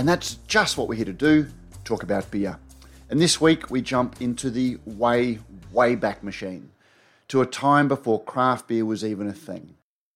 [0.00, 1.46] and that's just what we're here to do
[1.84, 2.58] talk about beer.
[3.10, 5.40] And this week we jump into the way,
[5.72, 6.70] way back machine
[7.28, 9.74] to a time before craft beer was even a thing.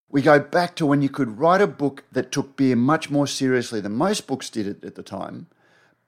[0.09, 3.27] We go back to when you could write a book that took beer much more
[3.27, 5.49] seriously than most books did it at the time,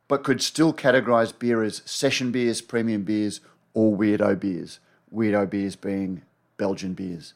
[0.09, 3.41] but could still categorize beer as session beers, premium beers,
[3.75, 4.79] or weirdo beers.
[5.15, 6.23] Weirdo beers being
[6.57, 7.35] Belgian beers.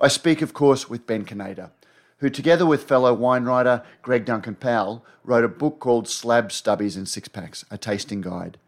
[0.00, 1.70] I speak, of course, with Ben Canaider
[2.18, 6.96] who, together with fellow wine writer Greg Duncan Powell, wrote a book called Slabs Stubbies
[6.96, 8.58] and Six Packs, a tasting guide.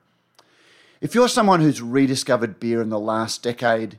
[1.00, 3.98] If you're someone who's rediscovered beer in the last decade,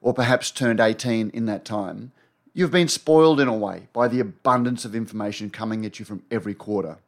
[0.00, 2.12] or perhaps turned 18 in that time,
[2.54, 6.22] you've been spoiled in a way by the abundance of information coming at you from
[6.30, 6.98] every quarter.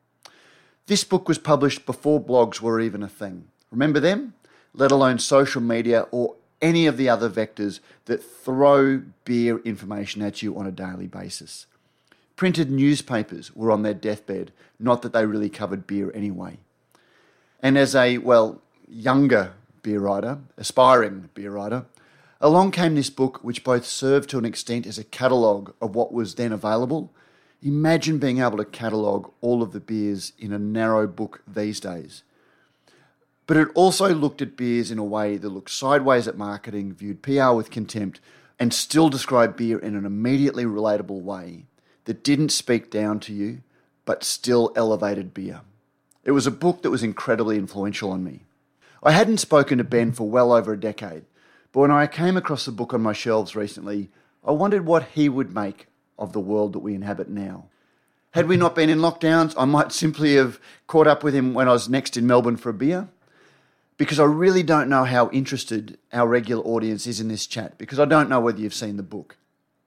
[0.87, 3.47] This book was published before blogs were even a thing.
[3.71, 4.35] Remember them?
[4.75, 10.43] Let alone social media or any of the other vectors that throw beer information at
[10.43, 11.67] you on a daily basis.
[12.41, 16.57] Printed newspapers were on their deathbed, not that they really covered beer anyway.
[17.63, 21.85] And as a, well, younger beer writer, aspiring beer writer,
[22.41, 26.15] along came this book which both served to an extent as a catalogue of what
[26.15, 27.13] was then available.
[27.63, 32.23] Imagine being able to catalogue all of the beers in a narrow book these days.
[33.47, 37.21] But it also looked at beers in a way that looked sideways at marketing, viewed
[37.21, 38.19] PR with contempt,
[38.59, 41.67] and still described beer in an immediately relatable way
[42.11, 43.63] that didn't speak down to you,
[44.05, 45.61] but still elevated beer.
[46.25, 48.41] It was a book that was incredibly influential on me.
[49.01, 51.23] I hadn't spoken to Ben for well over a decade,
[51.71, 54.11] but when I came across the book on my shelves recently,
[54.45, 55.87] I wondered what he would make
[56.19, 57.67] of the world that we inhabit now.
[58.33, 61.69] Had we not been in lockdowns, I might simply have caught up with him when
[61.69, 63.07] I was next in Melbourne for a beer.
[63.99, 68.01] Because I really don't know how interested our regular audience is in this chat, because
[68.01, 69.37] I don't know whether you've seen the book.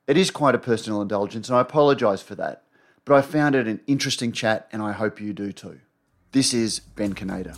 [0.05, 2.63] It is quite a personal indulgence, and I apologise for that,
[3.05, 5.79] but I found it an interesting chat, and I hope you do too.
[6.33, 7.55] This is Ben Canaider.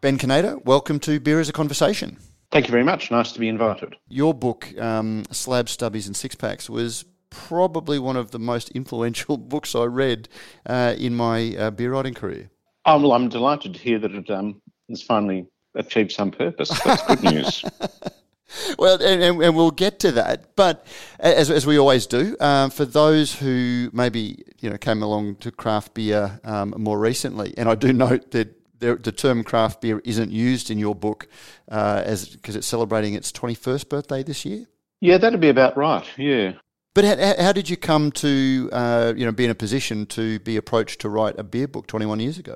[0.00, 2.18] Ben Canaider, welcome to Beer is a Conversation.
[2.52, 3.10] Thank you very much.
[3.10, 3.96] Nice to be invited.
[4.08, 9.36] Your book, um, Slabs Stubbies and Six Packs, was probably one of the most influential
[9.36, 10.28] books I read
[10.66, 12.48] uh, in my uh, beer writing career.
[12.86, 16.68] Oh, well, I'm delighted to hear that it um, has finally achieved some purpose.
[16.84, 17.64] That's good news.
[18.78, 20.56] well, and, and, we'll get to that.
[20.56, 20.86] But
[21.18, 25.50] as, as we always do, um, for those who maybe you know came along to
[25.50, 30.00] craft beer um, more recently, and I do note that the, the term craft beer
[30.04, 31.28] isn't used in your book
[31.70, 34.66] uh, as because it's celebrating its 21st birthday this year.
[35.00, 36.04] Yeah, that'd be about right.
[36.16, 36.52] Yeah.
[36.94, 40.38] But how, how did you come to uh, you know be in a position to
[40.40, 42.54] be approached to write a beer book 21 years ago?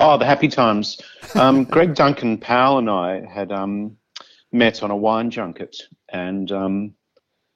[0.00, 1.00] Oh, the happy times.
[1.34, 3.96] Um, Greg Duncan Powell and I had um,
[4.52, 5.76] met on a wine junket,
[6.10, 6.94] and um,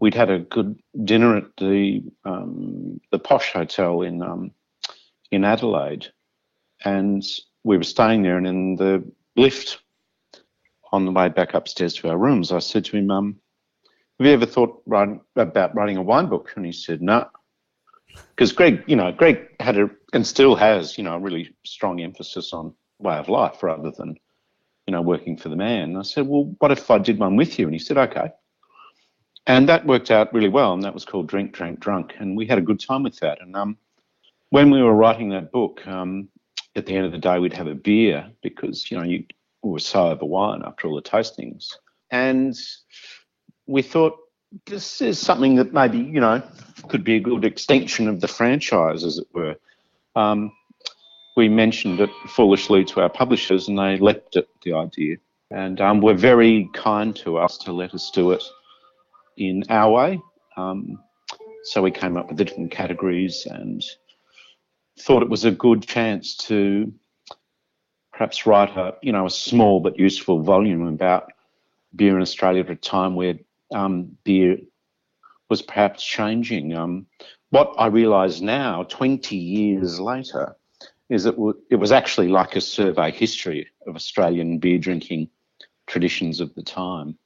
[0.01, 4.51] we'd had a good dinner at the um, the posh hotel in um,
[5.31, 6.07] in Adelaide,
[6.85, 7.25] and
[7.65, 8.39] we were staying there.
[8.39, 9.05] And in the
[9.37, 9.81] lift
[10.93, 13.37] on the way back upstairs to our rooms, I said to him, um,
[14.19, 14.83] "Have you ever thought
[15.37, 17.29] about writing a wine book?" And he said, "No."
[18.31, 22.01] Because Greg, you know, Greg had a and still has, you know, a really strong
[22.01, 24.17] emphasis on way of life rather than,
[24.87, 25.91] you know, working for the man.
[25.91, 27.67] And I said, well, what if I did one with you?
[27.67, 28.31] And he said, okay.
[29.47, 32.47] And that worked out really well, and that was called Drink, Drink, Drunk, and we
[32.47, 33.41] had a good time with that.
[33.41, 33.77] And um,
[34.51, 36.29] when we were writing that book, um,
[36.75, 39.25] at the end of the day, we'd have a beer because you know you
[39.63, 41.75] we were so over wine after all the tastings,
[42.11, 42.55] and
[43.67, 44.19] we thought
[44.67, 46.43] this is something that maybe you know
[46.89, 49.57] could be a good extension of the franchise, as it were.
[50.15, 50.53] Um,
[51.37, 55.17] we mentioned it foolishly to our publishers, and they leapt at the idea,
[55.51, 58.43] and um, were very kind to us to let us do it
[59.37, 60.21] in our way.
[60.57, 60.99] Um,
[61.65, 63.85] so we came up with the different categories and
[65.01, 66.93] thought it was a good chance to
[68.13, 71.33] perhaps write a you know a small but useful volume about
[71.95, 73.35] beer in Australia at a time where
[73.75, 74.59] um, beer
[75.49, 76.75] was perhaps changing.
[76.75, 77.07] Um,
[77.51, 80.57] what I realise now, 20 years later,
[81.09, 81.37] is that
[81.71, 85.29] it was actually like a survey history of Australian beer drinking
[85.87, 87.17] traditions of the time.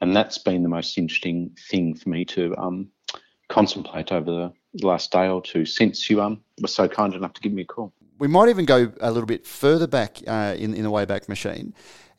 [0.00, 2.88] And that's been the most interesting thing for me to um,
[3.48, 7.40] contemplate over the last day or two since you um, were so kind enough to
[7.40, 7.92] give me a call.
[8.18, 11.74] We might even go a little bit further back uh, in, in the Wayback Machine.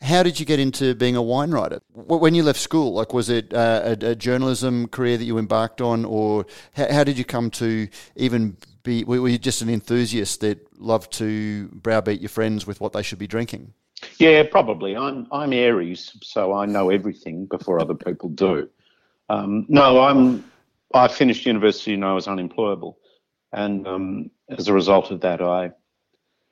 [0.05, 1.81] How did you get into being a wine writer?
[1.93, 5.81] When you left school, like was it uh, a, a, journalism career that you embarked
[5.81, 9.03] on, or how, how, did you come to even be?
[9.03, 13.17] Were you just an enthusiast that loved to browbeat your friends with what they should
[13.17, 13.73] be drinking?
[14.19, 14.95] Yeah, probably.
[14.95, 18.69] I'm I'm Aries, so I know everything before other people do.
[19.29, 20.45] Um, no, I'm.
[20.93, 22.99] I finished university and I was unemployable,
[23.53, 25.71] and um, as a result of that, I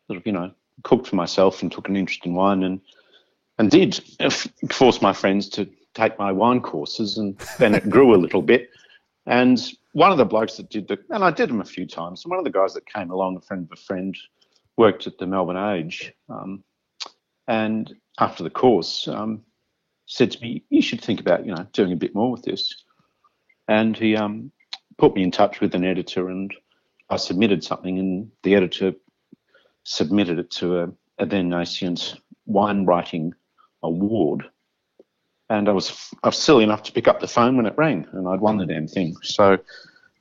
[0.07, 0.51] sort of you know
[0.81, 2.81] cooked for myself and took an interest in wine and
[3.57, 3.99] and did
[4.71, 8.69] force my friends to take my wine courses, and then it grew a little bit.
[9.25, 9.61] And
[9.93, 12.23] one of the blokes that did the, and I did them a few times.
[12.23, 14.17] And one of the guys that came along, a friend of a friend,
[14.75, 16.63] worked at the Melbourne Age, um,
[17.47, 19.43] and after the course, um,
[20.07, 22.83] said to me, "You should think about, you know, doing a bit more with this."
[23.67, 24.51] And he um,
[24.97, 26.51] put me in touch with an editor, and
[27.09, 28.93] I submitted something, and the editor
[29.83, 30.89] submitted it to a,
[31.19, 33.33] a then nascent wine writing
[33.83, 34.43] award.
[35.49, 38.07] And I was I was silly enough to pick up the phone when it rang,
[38.13, 39.15] and I'd won the damn thing.
[39.21, 39.59] So,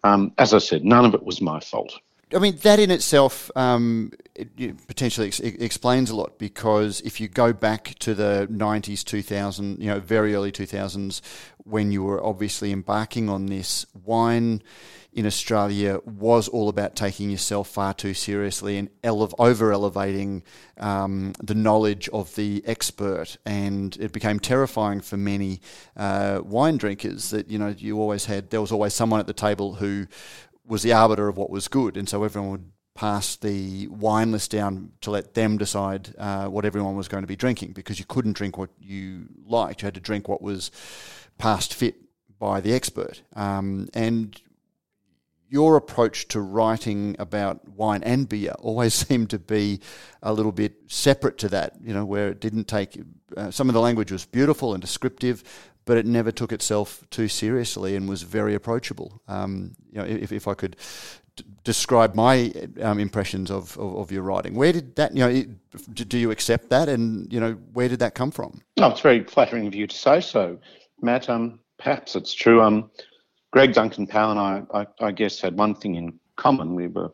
[0.05, 1.94] um, as I said, none of it was my fault.
[2.35, 7.29] I mean, that in itself um, it potentially ex- explains a lot because if you
[7.29, 11.20] go back to the 90s, 2000, you know, very early 2000s,
[11.64, 14.62] when you were obviously embarking on this, wine
[15.12, 20.43] in Australia was all about taking yourself far too seriously and ele- over elevating
[20.79, 23.37] um, the knowledge of the expert.
[23.44, 25.61] And it became terrifying for many
[25.97, 29.35] uh, wine drinkers that, you know, you always had, there was always someone at the
[29.35, 30.06] table who
[30.67, 31.97] was the arbiter of what was good.
[31.97, 36.64] And so everyone would pass the wine list down to let them decide uh, what
[36.64, 39.82] everyone was going to be drinking because you couldn't drink what you liked.
[39.82, 40.70] You had to drink what was
[41.37, 41.97] passed fit
[42.38, 43.23] by the expert.
[43.35, 44.41] Um, and
[45.52, 49.81] your approach to writing about wine and beer always seemed to be
[50.22, 52.99] a little bit separate to that, you know, where it didn't take
[53.37, 55.44] uh, some of the language was beautiful and descriptive,
[55.84, 59.20] but it never took itself too seriously and was very approachable.
[59.28, 60.76] Um, you know, if, if I could
[61.37, 65.44] d- describe my um, impressions of, of, of, your writing, where did that, you know,
[65.93, 68.62] do you accept that, and you know, where did that come from?
[68.78, 70.58] No, it's very flattering of you to say so,
[71.02, 71.28] Matt.
[71.28, 72.62] Um, perhaps it's true.
[72.62, 72.90] Um,
[73.52, 76.75] Greg Duncan Powell and I, I, I, guess, had one thing in common.
[76.75, 77.12] We were,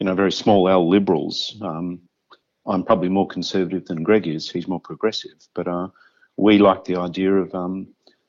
[0.00, 1.56] you know, very small L liberals.
[1.62, 2.00] Um,
[2.66, 4.50] I'm probably more conservative than Greg is.
[4.50, 5.38] He's more progressive.
[5.54, 5.88] But uh,
[6.36, 7.86] we like the idea of um,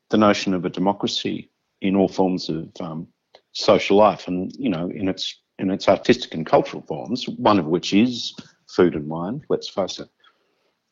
[0.10, 1.50] the notion of a democracy
[1.82, 3.08] in all forms of um,
[3.52, 7.28] social life, and you know, in its in its artistic and cultural forms.
[7.28, 8.36] One of which is
[8.68, 9.42] food and wine.
[9.50, 10.10] Let's face it.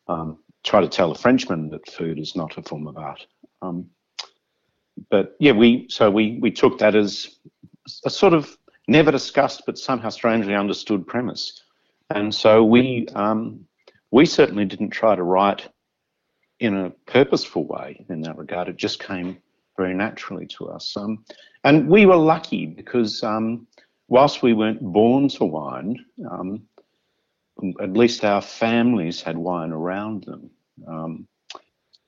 [0.07, 3.25] Um, try to tell a Frenchman that food is not a form of art.
[3.61, 3.89] Um,
[5.09, 7.37] but yeah, we so we we took that as
[8.05, 8.57] a sort of
[8.87, 11.61] never discussed but somehow strangely understood premise,
[12.09, 13.65] and so we um,
[14.11, 15.67] we certainly didn't try to write
[16.59, 18.67] in a purposeful way in that regard.
[18.67, 19.37] It just came
[19.77, 21.23] very naturally to us, um,
[21.63, 23.67] and we were lucky because um,
[24.07, 26.63] whilst we weren't born to wine, um,
[27.79, 31.26] at least our families had wine around them.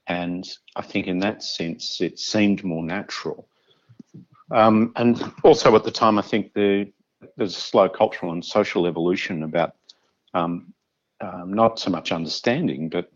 [0.09, 3.47] And I think in that sense, it seemed more natural.
[4.51, 6.91] Um, and also at the time, I think the,
[7.38, 9.75] there's a slow cultural and social evolution about
[10.33, 10.73] um,
[11.21, 13.11] um, not so much understanding, but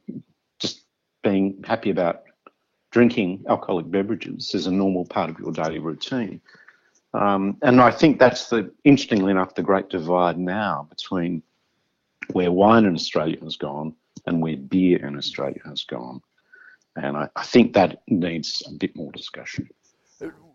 [0.59, 0.85] just
[1.23, 2.23] being happy about
[2.91, 6.39] drinking alcoholic beverages as a normal part of your daily routine.
[7.15, 11.41] Um, and I think that's the, interestingly enough, the great divide now between
[12.33, 13.95] where wine in Australia has gone
[14.27, 16.21] and where beer in Australia has gone.
[16.95, 19.69] And I, I think that needs a bit more discussion.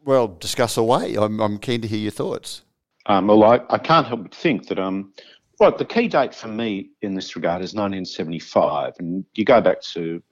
[0.05, 1.17] Well, discuss away.
[1.17, 2.63] I'm, I'm keen to hear your thoughts.
[3.07, 5.13] Um, well, I, I can't help but think that um,
[5.61, 9.81] right, the key date for me in this regard is 1975, and you go back
[9.81, 10.23] to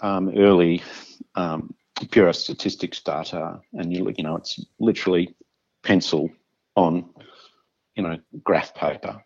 [0.00, 0.82] um, early
[1.34, 1.74] um,
[2.10, 5.34] Bureau statistics data, and you you know it's literally
[5.82, 6.30] pencil
[6.76, 7.08] on
[7.96, 9.22] you know graph paper,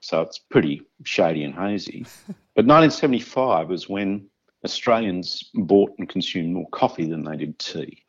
[0.00, 2.06] so it's pretty shady and hazy.
[2.54, 4.28] but 1975 was when
[4.64, 8.04] Australians bought and consumed more coffee than they did tea.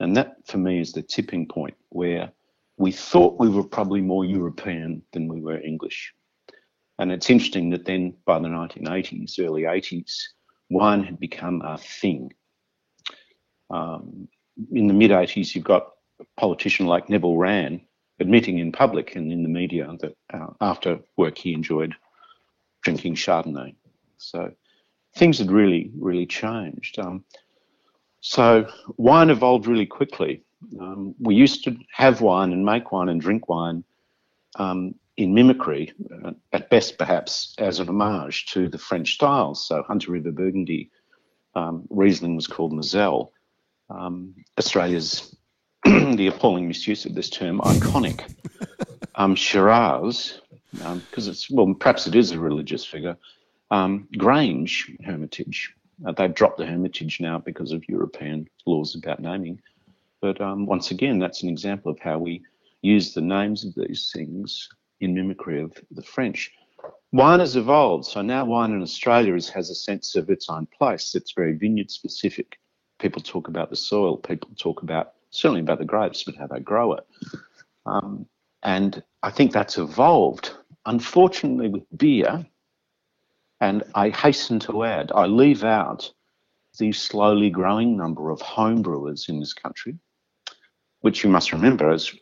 [0.00, 2.32] And that, for me, is the tipping point where
[2.76, 6.12] we thought we were probably more European than we were English.
[6.98, 10.12] And it's interesting that then by the 1980s, early 80s,
[10.70, 12.32] wine had become a thing.
[13.70, 14.28] Um,
[14.72, 15.88] in the mid 80s, you've got
[16.20, 17.82] a politician like Neville Wran
[18.18, 21.94] admitting in public and in the media that uh, after work he enjoyed
[22.82, 23.74] drinking Chardonnay.
[24.16, 24.52] So
[25.16, 26.98] things had really, really changed.
[26.98, 27.24] Um,
[28.20, 30.42] so wine evolved really quickly.
[30.80, 33.84] Um, we used to have wine and make wine and drink wine
[34.56, 35.92] um, in mimicry,
[36.24, 39.66] uh, at best perhaps as an homage to the French styles.
[39.66, 40.90] So Hunter River Burgundy,
[41.54, 43.32] um, Riesling was called Moselle.
[43.88, 45.36] Um, Australia's
[45.84, 48.34] the appalling misuse of this term, iconic
[49.14, 50.40] um, Shiraz,
[50.72, 53.16] because it's well, perhaps it is a religious figure.
[53.70, 55.74] Um, Grange Hermitage.
[56.06, 59.60] Uh, they've dropped the Hermitage now because of European laws about naming.
[60.20, 62.42] But um, once again, that's an example of how we
[62.82, 64.68] use the names of these things
[65.00, 66.52] in mimicry of the French.
[67.12, 70.66] Wine has evolved, so now wine in Australia is, has a sense of its own
[70.66, 71.14] place.
[71.14, 72.58] It's very vineyard specific.
[72.98, 76.60] People talk about the soil, people talk about certainly about the grapes, but how they
[76.60, 77.06] grow it.
[77.84, 78.26] Um,
[78.62, 80.52] and I think that's evolved.
[80.86, 82.46] Unfortunately, with beer,
[83.60, 86.12] and I hasten to add, I leave out
[86.78, 89.98] the slowly growing number of home brewers in this country,
[91.00, 92.12] which you must remember, as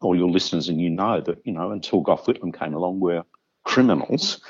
[0.00, 3.22] all your listeners and you know, that, you know, until Gough Whitlam came along, were
[3.64, 4.40] criminals.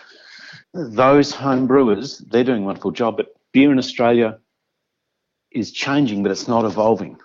[0.73, 4.39] Those home brewers, they're doing a wonderful job, but beer in Australia
[5.51, 7.19] is changing, but it's not evolving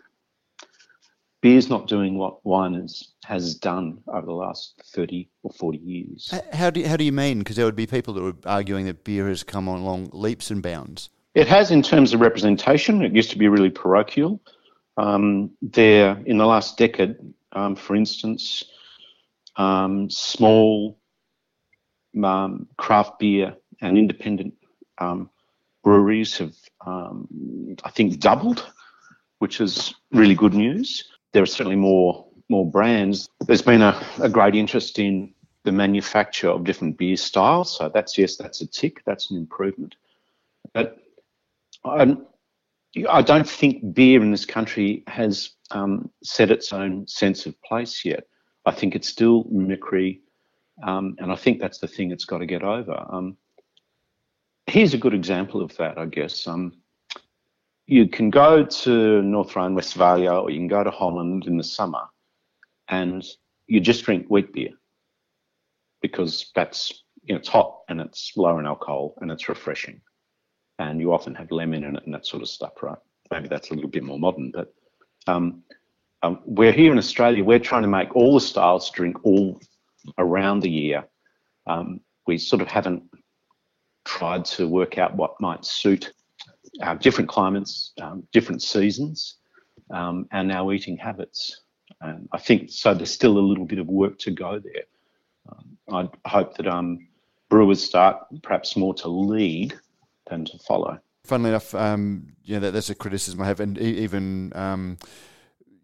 [1.45, 6.33] beer's not doing what wine has, has done over the last 30 or 40 years.
[6.51, 7.37] How do you, how do you mean?
[7.37, 10.49] Because there would be people that were arguing that beer has come on along leaps
[10.49, 11.11] and bounds.
[11.35, 13.03] It has in terms of representation.
[13.03, 14.41] It used to be really parochial.
[14.97, 17.15] Um, there, in the last decade,
[17.51, 18.63] um, for instance,
[19.55, 20.97] um, small
[22.23, 24.55] um, craft beer and independent
[24.97, 25.29] um,
[25.83, 26.55] breweries have,
[26.87, 27.27] um,
[27.83, 28.65] I think, doubled,
[29.37, 31.03] which is really good news
[31.36, 33.27] there are certainly more more brands.
[33.46, 35.34] There's been a, a great interest in
[35.65, 37.77] the manufacture of different beer styles.
[37.77, 39.04] So that's yes, that's a tick.
[39.06, 39.96] That's an improvement.
[40.74, 40.98] But
[41.84, 42.15] I,
[43.10, 48.06] I don't think beer in this country has um, set its own sense of place
[48.06, 48.27] yet.
[48.65, 50.22] I think it's still mimicry,
[50.84, 53.06] um, and I think that's the thing it's got to get over.
[53.10, 53.36] Um,
[54.68, 56.48] here's a good example of that, I guess.
[56.48, 56.77] Um,
[57.88, 62.04] you can go to North Rhine-Westphalia or you can go to Holland in the summer
[62.88, 63.24] and
[63.68, 64.72] you just drink wheat beer
[66.01, 70.01] because that's you know, it's hot and it's low in alcohol and it's refreshing.
[70.80, 72.98] And you often have lemon in it and that sort of stuff, right?
[73.32, 74.74] Maybe that's a little bit more modern, but
[75.27, 75.63] um,
[76.22, 77.44] um, we're here in Australia.
[77.44, 79.60] We're trying to make all the styles drink all
[80.18, 81.06] around the year.
[81.68, 83.04] Um, we sort of haven't
[84.06, 86.12] tried to work out what might suit
[86.82, 89.38] uh, different climates, um, different seasons,
[89.91, 91.62] um, and our eating habits.
[92.01, 92.94] And I think so.
[92.94, 94.84] There's still a little bit of work to go there.
[95.50, 97.08] Um, I hope that um,
[97.50, 99.75] brewers start perhaps more to lead
[100.29, 101.00] than to follow.
[101.24, 104.51] Funnily enough, um, you know that, that's a criticism I have, and even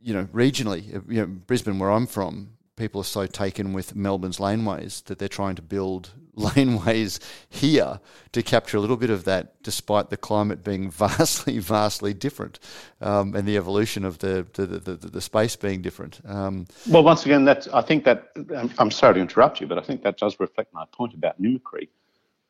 [0.02, 4.40] you know regionally, you know Brisbane, where I'm from, people are so taken with Melbourne's
[4.40, 8.00] laneways that they're trying to build laneways here
[8.32, 12.60] to capture a little bit of that, despite the climate being vastly, vastly different,
[13.02, 16.22] um, and the evolution of the the, the, the space being different.
[16.26, 18.32] Um, well, once again, that I think that
[18.78, 21.90] I'm sorry to interrupt you, but I think that does reflect my point about mimicry.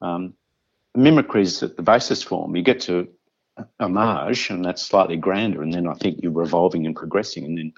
[0.02, 0.34] Um,
[0.96, 2.56] mimicry is the basis form.
[2.56, 3.08] You get to
[3.80, 7.74] homage, and that's slightly grander, and then I think you're revolving and progressing, and then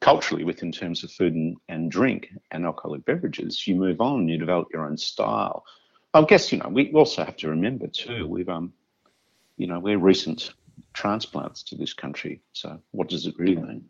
[0.00, 3.66] culturally with in terms of food and, and drink and alcoholic beverages.
[3.66, 5.64] You move on, you develop your own style.
[6.12, 8.72] I guess, you know, we also have to remember too, we've, um,
[9.56, 10.52] you know, we're recent
[10.92, 12.40] transplants to this country.
[12.52, 13.84] So what does it really mean?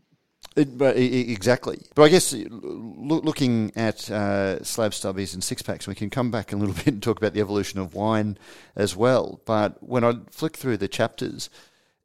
[0.56, 1.80] It, but exactly.
[1.94, 6.52] But I guess looking at uh, slab stubbies and six packs, we can come back
[6.52, 8.38] a little bit and talk about the evolution of wine
[8.76, 9.40] as well.
[9.44, 11.50] But when I flick through the chapters,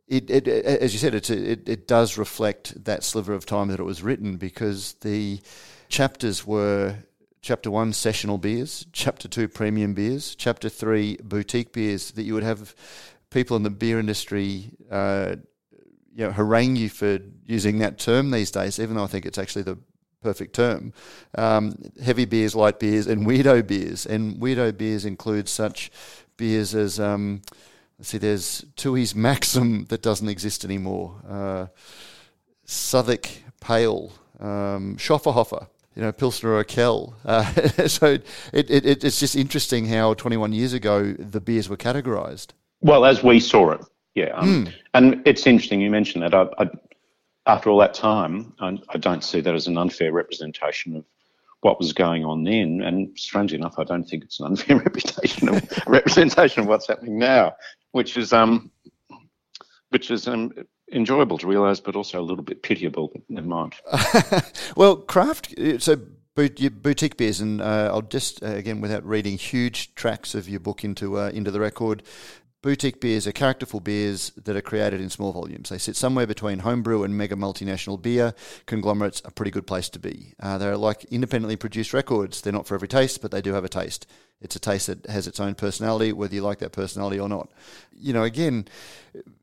[0.09, 1.29] it, it, as you said, it,
[1.69, 5.39] it, does reflect that sliver of time that it was written because the
[5.87, 6.95] chapters were
[7.41, 12.43] chapter one sessional beers, chapter two premium beers, chapter three boutique beers that you would
[12.43, 12.73] have
[13.29, 15.35] people in the beer industry uh,
[16.15, 19.37] you know, harangue you for using that term these days, even though I think it's
[19.37, 19.77] actually the
[20.21, 20.91] perfect term.
[21.35, 24.05] Um, heavy beers, light beers, and weirdo beers.
[24.05, 25.91] And weirdo beers include such
[26.35, 27.41] beers as um,
[28.01, 31.15] see, there's Tooheys Maxim that doesn't exist anymore.
[31.27, 31.67] Uh,
[32.65, 33.29] Southwark
[33.59, 37.13] Pale, um, Schöfferhofer, you know, Pilsner Urquell.
[37.25, 37.43] Uh,
[37.87, 38.17] so
[38.53, 42.47] it, it, it's just interesting how 21 years ago the beers were categorised.
[42.81, 43.81] Well, as we saw it,
[44.15, 44.31] yeah.
[44.35, 44.73] Um, mm.
[44.93, 46.33] And it's interesting you mentioned that.
[46.33, 46.69] I, I,
[47.45, 51.05] after all that time, I, I don't see that as an unfair representation of
[51.61, 52.81] what was going on then.
[52.81, 57.17] And strangely enough, I don't think it's an unfair reputation of representation of what's happening
[57.17, 57.55] now
[57.91, 58.71] which is um,
[59.89, 60.51] which is um,
[60.91, 63.11] enjoyable to realise, but also a little bit pitiable.
[63.29, 63.75] Never mind.
[64.75, 65.53] well, craft.
[65.79, 65.97] So
[66.35, 70.83] boutique beers, and uh, I'll just uh, again, without reading huge tracks of your book
[70.83, 72.03] into uh, into the record,
[72.61, 75.69] boutique beers are characterful beers that are created in small volumes.
[75.69, 78.33] They sit somewhere between homebrew and mega multinational beer
[78.65, 79.21] conglomerates.
[79.21, 80.33] Are a pretty good place to be.
[80.39, 82.41] Uh, they're like independently produced records.
[82.41, 84.07] They're not for every taste, but they do have a taste.
[84.41, 87.49] It's a taste that has its own personality, whether you like that personality or not.
[87.91, 88.67] You know, again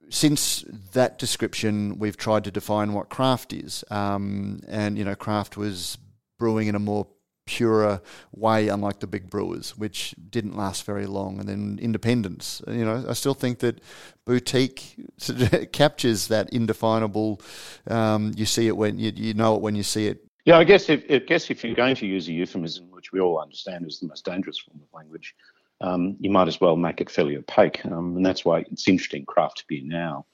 [0.09, 3.85] since that description, we've tried to define what craft is.
[3.91, 5.99] Um, and, you know, craft was
[6.39, 7.07] brewing in a more
[7.47, 8.01] purer
[8.33, 11.39] way, unlike the big brewers, which didn't last very long.
[11.41, 13.81] And then independence, you know, I still think that
[14.25, 14.97] boutique
[15.73, 17.41] captures that indefinable.
[17.89, 20.23] Um, you see it when you, you know it when you see it.
[20.45, 23.19] Yeah, I guess if I guess if you're going to use a euphemism, which we
[23.19, 25.35] all understand is the most dangerous form of language,
[25.81, 27.85] um, you might as well make it fairly opaque.
[27.85, 30.27] Um, and that's why it's interesting craft beer now.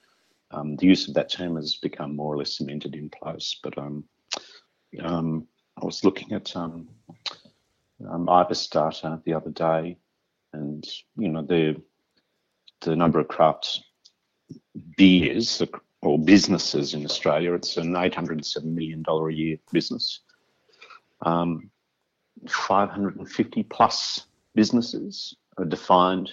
[0.50, 3.58] Um, the use of that term has become more or less cemented in place.
[3.62, 4.04] But um,
[5.00, 5.46] um,
[5.80, 6.88] I was looking at um,
[8.08, 9.96] um, Iberstart the other day,
[10.52, 10.86] and
[11.16, 11.80] you know the
[12.82, 13.82] the number of craft
[14.96, 15.62] beers
[16.02, 17.54] or businesses in Australia.
[17.54, 20.20] It's an eight hundred and seven million dollar a year business.
[21.24, 21.70] Um,
[22.48, 26.30] 550 plus businesses are defined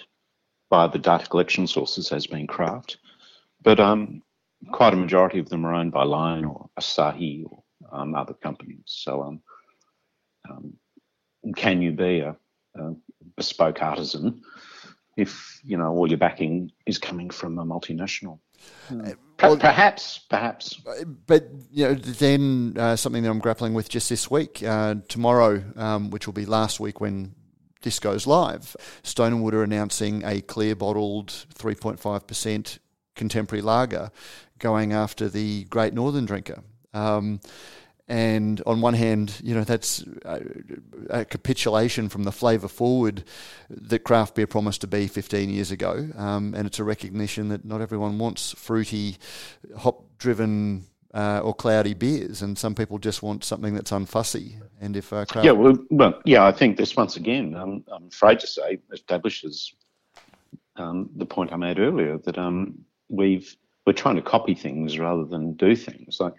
[0.68, 2.98] by the data collection sources as being craft,
[3.62, 4.22] but um,
[4.72, 7.59] quite a majority of them are owned by Lion or Asahi or
[7.92, 8.82] um, other companies.
[8.86, 9.40] So, um,
[10.48, 10.72] um,
[11.56, 12.36] can you be a,
[12.76, 12.94] a,
[13.36, 14.42] bespoke artisan
[15.16, 18.38] if you know all your backing is coming from a multinational?
[18.90, 20.80] Uh, well, perhaps, perhaps.
[21.26, 25.62] But you know, then uh, something that I'm grappling with just this week, uh, tomorrow,
[25.76, 27.34] um, which will be last week when
[27.82, 28.76] this goes live.
[29.02, 32.78] Stone and Wood are announcing a clear bottled 3.5%
[33.14, 34.10] contemporary lager
[34.58, 36.62] going after the Great Northern Drinker.
[36.92, 37.40] Um,
[38.10, 40.42] and on one hand, you know, that's a,
[41.10, 43.22] a, capitulation from the flavour forward
[43.70, 46.08] that craft beer promised to be 15 years ago.
[46.16, 49.16] Um, and it's a recognition that not everyone wants fruity,
[49.78, 54.60] hop driven uh, or cloudy beers, and some people just want something that's unfussy.
[54.80, 58.40] And if uh, craft yeah, well, well, yeah, I think this once again, I'm afraid
[58.40, 59.72] to say, establishes
[60.74, 62.76] um, the point I made earlier that um,
[63.08, 63.56] we've
[63.86, 66.18] we're trying to copy things rather than do things.
[66.18, 66.34] Like,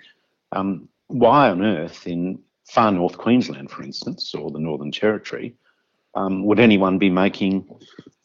[0.51, 5.55] um, why on earth in far north Queensland, for instance, or the Northern Territory,
[6.15, 7.67] um, would anyone be making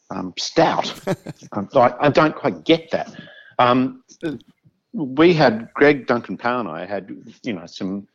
[0.09, 0.93] um, stout?
[1.53, 3.13] I, I, don't quite get that
[4.97, 8.07] we had Greg Duncan Powell and I had you know some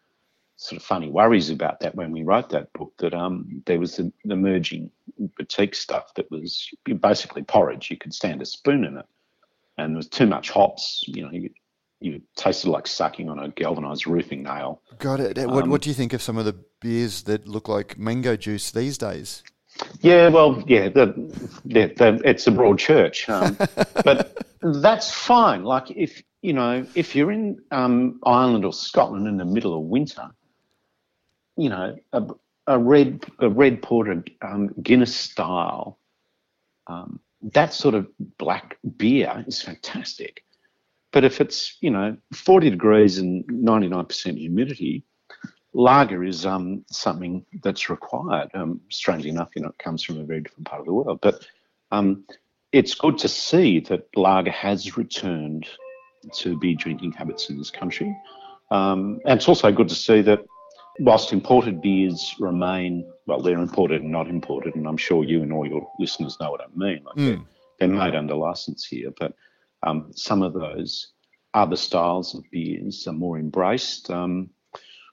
[0.57, 3.97] sort of funny worries about that when we wrote that book that um there was
[3.97, 4.91] the, the emerging
[5.37, 6.69] boutique stuff that was
[7.01, 9.07] basically porridge you could stand a spoon in it
[9.79, 11.51] and there was too much hops you know you,
[12.05, 15.91] you tasted like sucking on a galvanized roofing nail got it what, um, what do
[15.91, 19.43] you think of some of the beers that look like mango juice these days
[20.01, 21.07] yeah, well, yeah, the,
[21.65, 23.57] the, the, it's a broad church, um,
[24.05, 25.65] but that's fine.
[25.65, 29.85] Like if you know, if you're in um, Ireland or Scotland in the middle of
[29.85, 30.31] winter,
[31.57, 32.27] you know, a,
[32.67, 35.99] a red a red porter um, Guinness style,
[36.89, 37.21] um,
[37.53, 40.45] that sort of black beer is fantastic.
[41.13, 45.05] But if it's you know 40 degrees and 99% humidity,
[45.75, 48.51] lager is um, something that's required.
[48.55, 51.21] Um, strangely enough, you know, it comes from a very different part of the world,
[51.23, 51.47] but
[51.91, 52.25] um,
[52.73, 55.67] it's good to see that lager has returned
[56.35, 58.17] to be drinking habits in this country.
[58.71, 60.45] Um, and it's also good to see that
[61.01, 65.53] whilst imported beers remain, well, they're imported and not imported, and I'm sure you and
[65.53, 67.03] all your listeners know what I mean.
[67.05, 67.45] Like mm.
[67.79, 69.35] they're, they're, made under license here, but
[69.83, 71.13] um, some of those
[71.55, 74.11] other styles of beers are more embraced.
[74.11, 74.51] Um,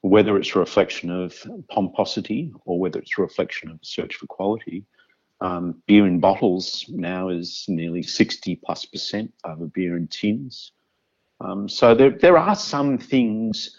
[0.02, 1.36] whether it's a reflection of
[1.70, 4.86] pomposity or whether it's a reflection of a search for quality,
[5.42, 10.72] um, beer in bottles now is nearly 60 plus percent over beer in tins.
[11.42, 13.78] Um, so there, there are some things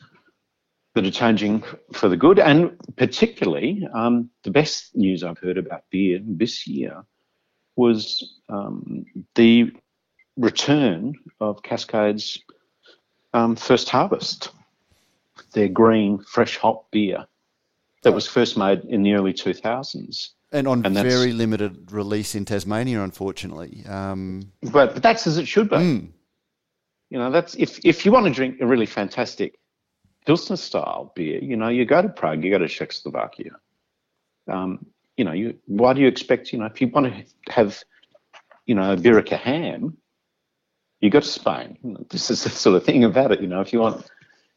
[0.95, 5.85] that are changing for the good, and particularly um, the best news I've heard about
[5.91, 7.05] beer this year
[7.77, 9.73] was um, the
[10.41, 12.39] return of Cascade's
[13.33, 14.51] um, first harvest,
[15.53, 17.27] their green fresh hop beer
[18.03, 20.31] that was first made in the early 2000s.
[20.53, 23.85] And on and very limited release in Tasmania, unfortunately.
[23.87, 25.77] Um, but, but that's as it should be.
[25.77, 26.09] Mm.
[27.11, 29.59] You know, that's if if you want to drink a really fantastic
[30.27, 33.53] Pilsner style beer, you know, you go to Prague, you go to Czechoslovakia.
[34.49, 37.83] Um, you know, you why do you expect, you know, if you want to have,
[38.67, 39.97] you know, a Birka ham,
[41.01, 41.79] you go to Spain.
[42.11, 43.41] This is the sort of thing about it.
[43.41, 44.07] You know, if you want,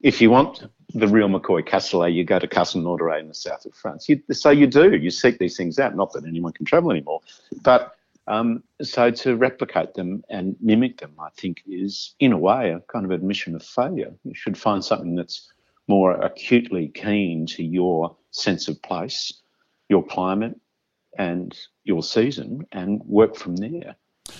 [0.01, 3.73] if you want the real McCoy cassoulet, you go to Castelnaudary in the south of
[3.73, 4.07] France.
[4.09, 4.95] You, so you do.
[4.95, 5.95] You seek these things out.
[5.95, 7.21] Not that anyone can travel anymore,
[7.61, 7.95] but
[8.27, 12.79] um, so to replicate them and mimic them, I think, is in a way a
[12.91, 14.13] kind of admission of failure.
[14.23, 15.51] You should find something that's
[15.87, 19.41] more acutely keen to your sense of place,
[19.89, 20.59] your climate,
[21.17, 23.95] and your season, and work from there.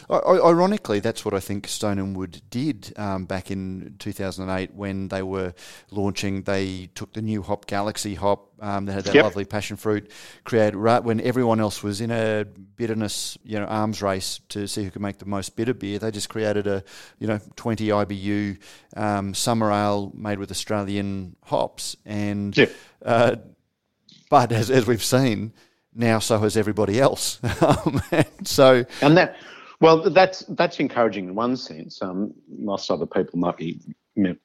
[0.09, 5.23] Ironically, that's what I think Stone and Wood did um, back in 2008 when they
[5.23, 5.53] were
[5.91, 6.43] launching.
[6.43, 9.25] They took the new hop, Galaxy hop, um, that had that yep.
[9.25, 10.09] lovely passion fruit,
[10.45, 14.85] created right when everyone else was in a bitterness, you know, arms race to see
[14.85, 15.99] who could make the most bitter beer.
[15.99, 16.83] They just created a,
[17.19, 18.57] you know, 20 IBU
[18.95, 22.71] um, summer ale made with Australian hops, and yep.
[23.05, 23.35] uh,
[24.29, 25.53] but as as we've seen
[25.93, 27.39] now, so has everybody else.
[27.63, 29.37] Um, and so and that
[29.83, 32.01] well, that's that's encouraging in one sense.
[32.01, 33.81] Um, most other people might be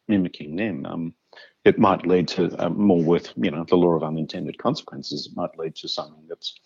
[0.09, 0.85] mimicking them.
[0.85, 1.15] Um,
[1.65, 5.29] it might lead to uh, more worth, you know, the law of unintended consequences.
[5.31, 6.59] It might lead to something that's,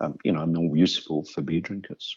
[0.00, 2.16] um, you know, more useful for beer drinkers.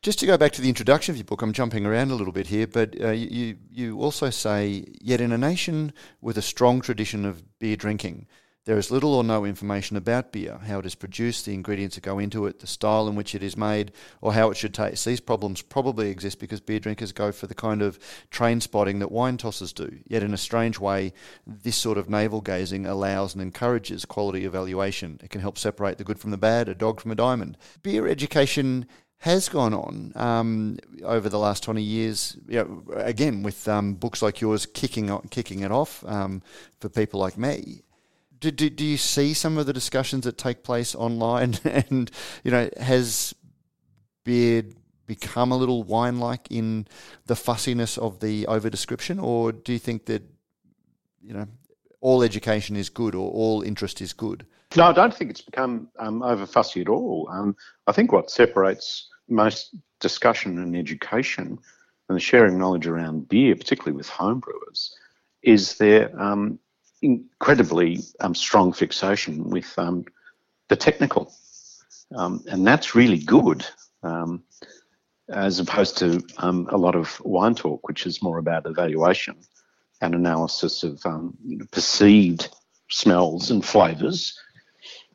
[0.00, 2.32] Just to go back to the introduction of your book, I'm jumping around a little
[2.32, 5.92] bit here, but uh, you you also say, yet in a nation
[6.22, 8.26] with a strong tradition of beer drinking,
[8.66, 12.04] there is little or no information about beer, how it is produced, the ingredients that
[12.04, 15.06] go into it, the style in which it is made, or how it should taste.
[15.06, 17.98] These problems probably exist because beer drinkers go for the kind of
[18.30, 19.98] train spotting that wine tossers do.
[20.06, 21.14] Yet, in a strange way,
[21.46, 25.18] this sort of navel gazing allows and encourages quality evaluation.
[25.24, 27.56] It can help separate the good from the bad, a dog from a diamond.
[27.82, 28.86] Beer education
[29.20, 34.20] has gone on um, over the last 20 years, you know, again, with um, books
[34.22, 36.42] like yours kicking, kicking it off um,
[36.78, 37.82] for people like me
[38.40, 41.56] do, do, do you see some of the discussions that take place online?
[41.64, 42.10] and,
[42.42, 43.34] you know, has
[44.24, 44.74] Beard
[45.06, 46.86] become a little wine like in
[47.26, 49.18] the fussiness of the over description?
[49.18, 50.22] Or do you think that,
[51.22, 51.46] you know,
[52.00, 54.46] all education is good or all interest is good?
[54.76, 57.28] No, I don't think it's become um, over fussy at all.
[57.30, 61.58] Um, I think what separates most discussion and education
[62.08, 64.90] and the sharing knowledge around beer, particularly with homebrewers,
[65.42, 66.58] is their um,
[67.02, 70.04] incredibly um, strong fixation with um,
[70.68, 71.32] the technical,
[72.14, 73.64] um, and that's really good,
[74.02, 74.42] um,
[75.28, 79.36] as opposed to um, a lot of wine talk, which is more about evaluation
[80.00, 81.00] and analysis of
[81.44, 82.48] you know, perceived
[82.88, 84.38] smells and flavors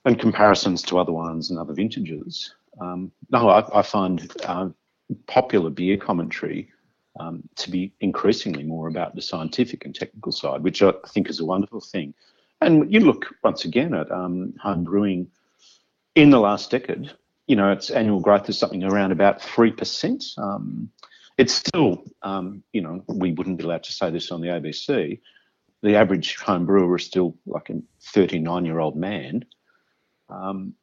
[0.06, 2.54] and comparisons to other wines and other vintages.
[2.80, 4.69] no, I, I find uh,
[5.28, 6.69] popular beer commentary
[7.19, 11.39] um, to be increasingly more about the scientific and technical side, which I think is
[11.39, 12.13] a wonderful thing.
[12.62, 15.28] And you look once again at um, home brewing
[16.15, 17.12] in the last decade,
[17.47, 20.38] you know, its annual growth is something around about 3%.
[20.38, 20.89] Um,
[21.38, 25.19] it's still, um, you know, we wouldn't be allowed to say this on the ABC.
[25.84, 29.45] The average home brewer is still like a 39 year old man.
[30.30, 30.73] Um,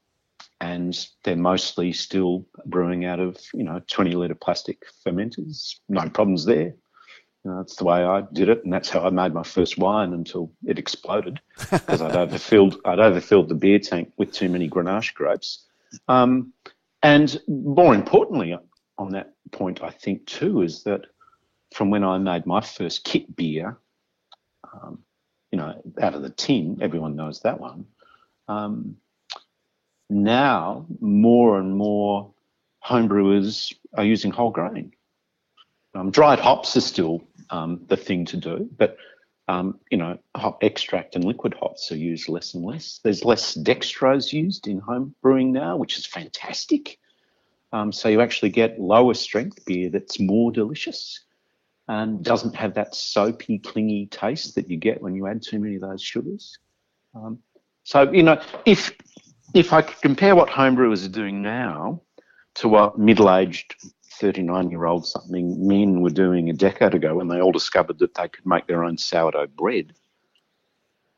[0.63, 5.75] and they're mostly still brewing out of you know 20 litre plastic fermenters.
[5.89, 6.75] No problems there.
[7.45, 9.77] You know, that's the way I did it, and that's how I made my first
[9.77, 14.71] wine until it exploded because I'd overfilled I'd overfilled the beer tank with too many
[14.71, 15.67] Grenache grapes.
[16.07, 16.53] Um,
[17.03, 18.57] and more importantly,
[18.97, 21.07] on that point, I think too is that
[21.75, 23.79] from when I made my first kit beer,
[24.73, 25.01] um,
[25.51, 27.87] you know, out of the tin, everyone knows that one.
[28.47, 28.99] Um,
[30.13, 32.33] now more and more
[32.85, 34.93] homebrewers are using whole grain.
[35.95, 38.97] Um, dried hops are still um, the thing to do, but
[39.49, 43.01] um, you know, hop extract and liquid hops are used less and less.
[43.03, 46.99] There's less dextrose used in home brewing now, which is fantastic.
[47.73, 51.21] Um, so you actually get lower strength beer that's more delicious
[51.89, 55.75] and doesn't have that soapy, clingy taste that you get when you add too many
[55.75, 56.59] of those sugars.
[57.15, 57.41] Um,
[57.83, 58.93] so you know, if
[59.55, 62.01] if I could compare what homebrewers are doing now
[62.55, 63.75] to what middle-aged
[64.21, 68.47] 39-year-old something men were doing a decade ago when they all discovered that they could
[68.47, 69.93] make their own sourdough bread,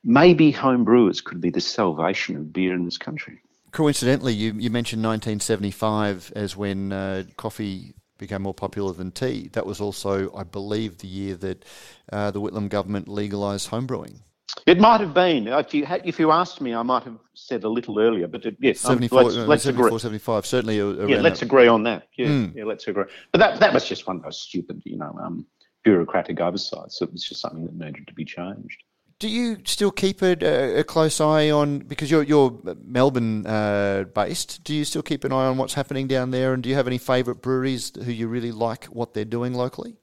[0.03, 3.41] maybe homebrewers could be the salvation of beer in this country.
[3.73, 9.49] Coincidentally, you, you mentioned 1975 as when uh, coffee became more popular than tea.
[9.53, 11.65] That was also, I believe, the year that
[12.13, 14.21] uh, the Whitlam government legalised homebrewing.
[14.67, 15.47] It might have been.
[15.49, 18.27] If you, had, if you asked me, I might have said a little earlier.
[18.27, 19.99] But it, yes, 74, um, let's, let's 74, agree.
[19.99, 20.77] 75, certainly.
[20.77, 21.47] Yeah, let's that.
[21.47, 22.09] agree on that.
[22.17, 22.55] Yeah, mm.
[22.55, 23.05] yeah, let's agree.
[23.33, 25.47] But that that was just one of those stupid, you know, um,
[25.83, 26.99] bureaucratic oversights.
[26.99, 28.83] So it was just something that needed to be changed.
[29.19, 34.65] Do you still keep a, a close eye on because you're you're Melbourne uh, based?
[34.65, 36.55] Do you still keep an eye on what's happening down there?
[36.55, 39.97] And do you have any favourite breweries who you really like what they're doing locally?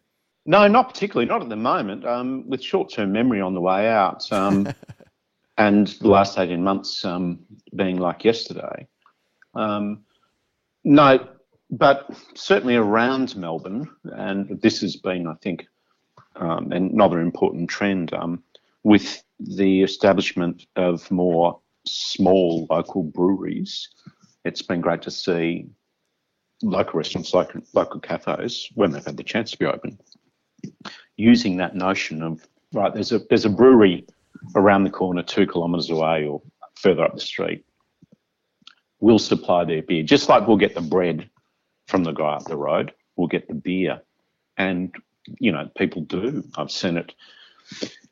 [0.45, 1.27] No, not particularly.
[1.27, 2.05] Not at the moment.
[2.05, 4.67] Um, with short-term memory on the way out, um,
[5.57, 7.39] and the last eighteen months um,
[7.75, 8.87] being like yesterday.
[9.53, 10.03] Um,
[10.83, 11.27] no,
[11.69, 15.67] but certainly around Melbourne, and this has been, I think,
[16.35, 18.43] um, another important trend um,
[18.83, 23.89] with the establishment of more small local breweries.
[24.43, 25.69] It's been great to see
[26.63, 29.97] local restaurants, local, local cafes, when they've had the chance to be open,
[31.17, 32.93] using that notion of right.
[32.93, 34.05] There's a there's a brewery
[34.55, 36.41] around the corner, two kilometres away, or
[36.75, 37.65] further up the street.
[38.99, 41.29] We'll supply their beer, just like we'll get the bread
[41.87, 42.93] from the guy up the road.
[43.15, 44.01] We'll get the beer,
[44.57, 44.93] and
[45.39, 46.43] you know people do.
[46.55, 47.13] I've seen it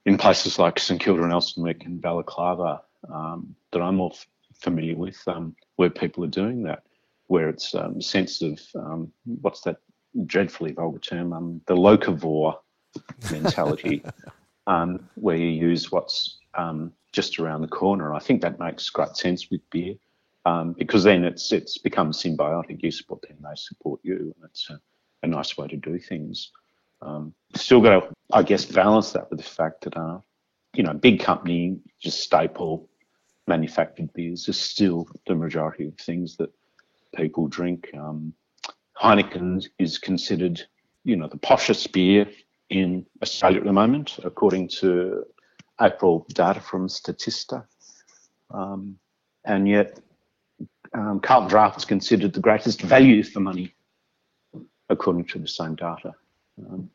[0.05, 2.81] in places like St Kilda and Elsternwick and Balaclava
[3.11, 6.83] um, that I'm more f- familiar with, um, where people are doing that,
[7.27, 9.77] where it's um, sense of um, what's that
[10.25, 12.57] dreadfully vulgar term, um, the locavore
[13.31, 14.03] mentality,
[14.67, 16.37] um, where you use what's
[17.11, 18.13] just around the corner.
[18.13, 19.95] I think that makes great sense with beer.
[20.77, 22.81] because then it's it's become symbiotic.
[22.83, 24.79] You support them, they support you, and it's a,
[25.23, 26.51] a nice way to do things.
[27.01, 30.19] Um, still got to, I guess, balance that with the fact that, uh,
[30.73, 32.89] you know, big company, just staple
[33.47, 36.51] manufactured beers is still the majority of things that
[37.15, 37.89] people drink.
[37.97, 38.33] Um,
[39.01, 40.61] Heineken is considered,
[41.03, 42.29] you know, the poshest beer
[42.69, 45.23] in Australia at the moment, according to
[45.81, 47.65] April data from Statista.
[48.51, 48.97] Um,
[49.45, 49.99] and yet,
[50.93, 53.73] um, Carlton Draft is considered the greatest value for money,
[54.89, 56.13] according to the same data.
[56.59, 56.89] Um,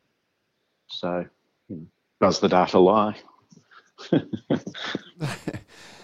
[0.87, 1.25] so,
[1.67, 1.87] you know,
[2.21, 3.15] does the data lie?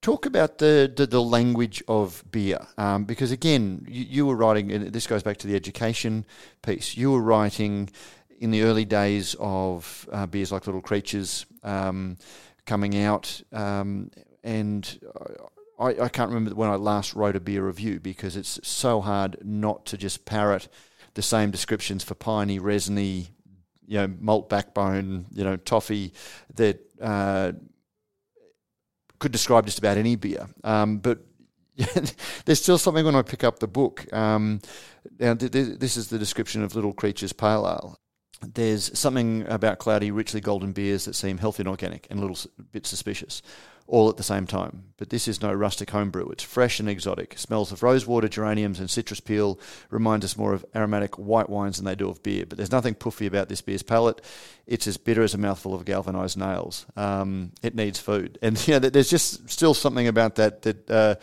[0.00, 4.70] Talk about the, the, the, language of beer, um, because again, you, you, were writing,
[4.70, 6.24] and this goes back to the education
[6.62, 6.96] piece.
[6.96, 7.90] You were writing
[8.38, 12.16] in the early days of uh, beers like Little Creatures um,
[12.64, 14.12] coming out, um,
[14.44, 15.00] and
[15.78, 19.38] I, I, can't remember when I last wrote a beer review because it's so hard
[19.44, 20.68] not to just parrot
[21.14, 23.30] the same descriptions for piney, resiny,
[23.86, 26.12] you know, malt backbone, you know, toffee
[26.54, 27.52] that uh,
[29.18, 30.48] could describe just about any beer.
[30.64, 31.20] Um, but
[32.44, 34.12] there's still something when I pick up the book.
[34.12, 34.60] Um,
[35.18, 37.98] now, th- th- this is the description of Little Creatures Pale Ale.
[38.40, 42.50] There's something about cloudy, richly golden beers that seem healthy and organic and a little
[42.70, 43.42] bit suspicious
[43.88, 44.84] all at the same time.
[44.98, 46.28] But this is no rustic homebrew.
[46.28, 47.38] It's fresh and exotic.
[47.38, 49.58] Smells of rosewater, geraniums, and citrus peel
[49.90, 52.44] remind us more of aromatic white wines than they do of beer.
[52.46, 54.20] But there's nothing puffy about this beer's palate.
[54.66, 56.84] It's as bitter as a mouthful of galvanized nails.
[56.96, 60.90] Um, it needs food, and there's just still something about that that.
[60.90, 61.14] Uh,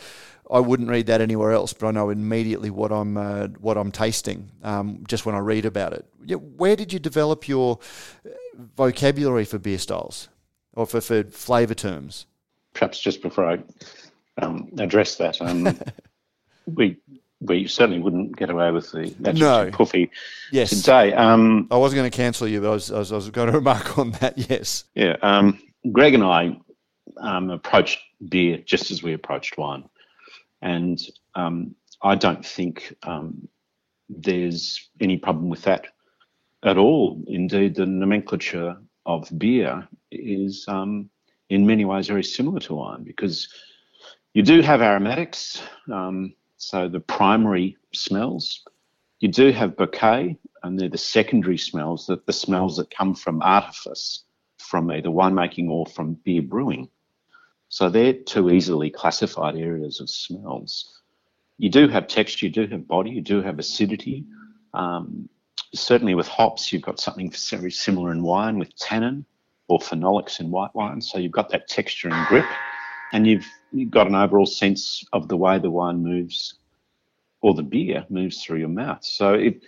[0.47, 3.91] I wouldn't read that anywhere else, but I know immediately what I'm uh, what I'm
[3.91, 6.06] tasting um, just when I read about it.
[6.38, 7.80] Where did you develop your
[8.75, 10.30] vocabulary for beer styles
[10.73, 12.28] or for, for flavour terms?
[12.76, 13.60] Perhaps just before I
[14.38, 15.80] um, address that, um,
[16.68, 16.98] we
[17.42, 19.70] we certainly wouldn't get away with the no.
[19.72, 20.12] puffy
[20.52, 20.70] yes.
[20.70, 21.14] today.
[21.14, 23.48] Um, I wasn't going to cancel you, but I was, I was, I was going
[23.52, 24.38] to remark on that.
[24.38, 24.86] Yes.
[24.96, 25.18] Yeah.
[25.22, 25.60] Um,
[25.92, 26.58] Greg and I
[27.18, 29.84] um, approached beer just as we approached wine,
[30.62, 31.00] and
[31.36, 32.96] um, I don't think
[34.10, 35.88] there's any problem with that
[36.64, 37.24] at all.
[37.28, 41.10] Indeed, the nomenclature of beer is um,
[41.49, 43.49] in many ways very similar to wine because
[44.34, 48.63] you do have aromatics, um, so the primary smells.
[49.19, 53.41] You do have bouquet, and they're the secondary smells, that the smells that come from
[53.41, 54.25] artifice,
[54.58, 56.89] from either winemaking or from beer brewing.
[57.69, 61.01] So they're two easily classified areas of smells.
[61.58, 64.25] You do have texture, you do have body, you do have acidity.
[64.73, 65.29] Um,
[65.73, 69.25] certainly with hops, you've got something very similar in wine with tannin
[69.67, 71.01] or phenolics in white wine.
[71.01, 72.45] So you've got that texture and grip,
[73.13, 76.56] and you've, you've got an overall sense of the way the wine moves
[77.41, 79.04] or the beer moves through your mouth.
[79.04, 79.63] So it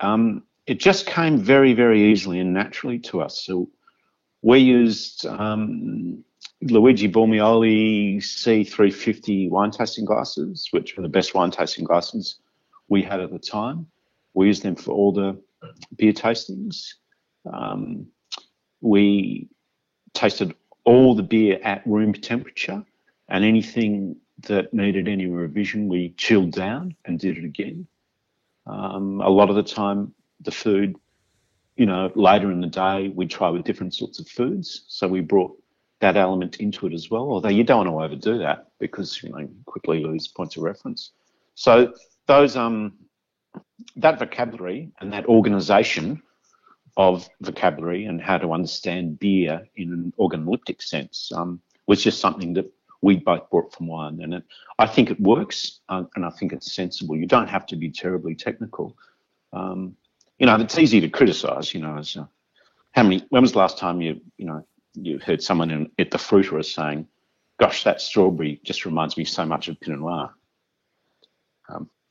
[0.00, 3.42] um, it just came very, very easily and naturally to us.
[3.42, 3.70] So
[4.42, 6.22] we used um,
[6.60, 12.38] Luigi Bormioli C350 wine tasting glasses, which were the best wine tasting glasses
[12.88, 13.86] we had at the time.
[14.34, 15.40] We used them for all the
[15.96, 16.94] beer tastings.
[17.50, 18.06] Um,
[18.80, 19.48] we
[20.14, 22.84] tasted all the beer at room temperature,
[23.28, 27.86] and anything that needed any revision, we chilled down and did it again.
[28.66, 30.96] Um, a lot of the time, the food,
[31.76, 34.84] you know, later in the day, we try with different sorts of foods.
[34.88, 35.56] So we brought
[36.00, 37.30] that element into it as well.
[37.30, 40.62] Although you don't want to overdo that because you know you quickly lose points of
[40.62, 41.10] reference.
[41.54, 41.92] So
[42.26, 42.92] those um
[43.96, 46.22] that vocabulary and that organisation
[46.98, 52.52] of vocabulary and how to understand beer in an organoleptic sense um, was just something
[52.54, 54.20] that we both brought from wine.
[54.20, 54.44] And it,
[54.80, 57.16] I think it works uh, and I think it's sensible.
[57.16, 58.96] You don't have to be terribly technical.
[59.52, 59.96] Um,
[60.40, 62.26] you know, it's easy to criticize, you know, as uh,
[62.90, 66.10] how many, when was the last time you, you know, you heard someone in, at
[66.10, 67.06] the fruiterer saying,
[67.60, 70.34] gosh, that strawberry just reminds me so much of Pinot Noir.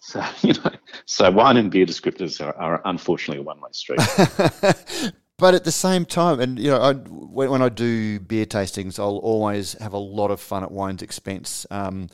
[0.07, 0.71] So, you know,
[1.05, 3.99] so wine and beer descriptors are, are unfortunately a one-way street.
[5.37, 9.17] but at the same time, and you know, I, when, I do beer tastings, I'll
[9.17, 11.65] always have a lot of fun at wine's expense.
[11.69, 12.07] Um,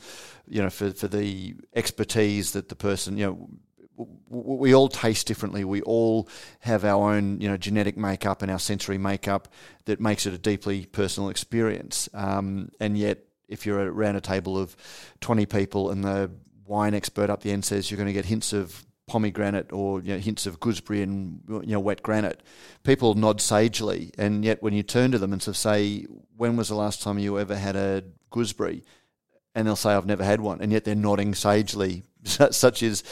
[0.48, 3.48] you know, for for the expertise that the person, you know.
[4.28, 5.62] We all taste differently.
[5.62, 6.28] We all
[6.58, 9.46] have our own, you know, genetic makeup and our sensory makeup
[9.84, 12.08] that makes it a deeply personal experience.
[12.12, 14.76] Um, and yet, if you're around a table of
[15.20, 16.28] 20 people and the
[16.66, 20.14] wine expert up the end says you're going to get hints of pomegranate or you
[20.14, 22.42] know, hints of gooseberry and you know wet granite.
[22.82, 26.56] People nod sagely, and yet when you turn to them and sort of say, "When
[26.56, 28.82] was the last time you ever had a gooseberry?"
[29.54, 33.02] and they'll say, "I've never had one," and yet they're nodding sagely, such as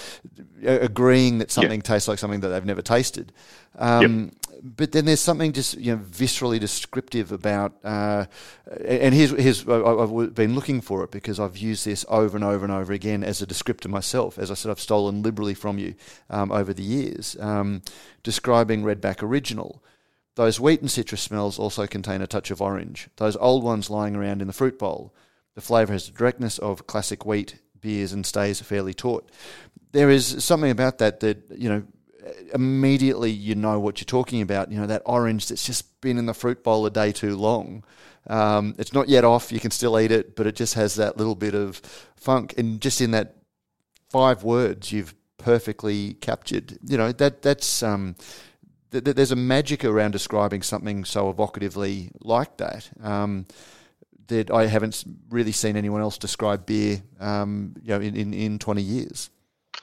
[0.65, 1.85] agreeing that something yep.
[1.85, 3.33] tastes like something that they've never tasted.
[3.79, 8.27] Um, yep but then there's something just you know viscerally descriptive about, uh,
[8.85, 12.65] and here's, here's I've been looking for it because I've used this over and over
[12.65, 14.39] and over again as a descriptor myself.
[14.39, 15.95] As I said, I've stolen liberally from you
[16.31, 17.83] um, over the years, um,
[18.23, 19.83] describing Redback Original.
[20.35, 23.09] Those wheat and citrus smells also contain a touch of orange.
[23.17, 25.15] Those old ones lying around in the fruit bowl.
[25.55, 29.29] The flavour has the directness of classic wheat beers and stays fairly taut.
[29.91, 31.83] There is something about that that you know
[32.55, 34.71] immediately you know what you're talking about.
[34.71, 37.85] You know that orange that's just been in the fruit bowl a day too long.
[38.27, 39.51] Um, it's not yet off.
[39.51, 41.79] You can still eat it, but it just has that little bit of
[42.17, 42.55] funk.
[42.57, 43.37] And just in that
[44.11, 46.79] five words, you've perfectly captured.
[46.85, 47.83] You know that that's.
[47.83, 48.17] Um,
[48.93, 52.91] th- th- there's a magic around describing something so evocatively like that.
[53.03, 53.47] Um,
[54.29, 58.59] that I haven't really seen anyone else describe beer, um, you know, in, in, in
[58.59, 59.31] 20 years.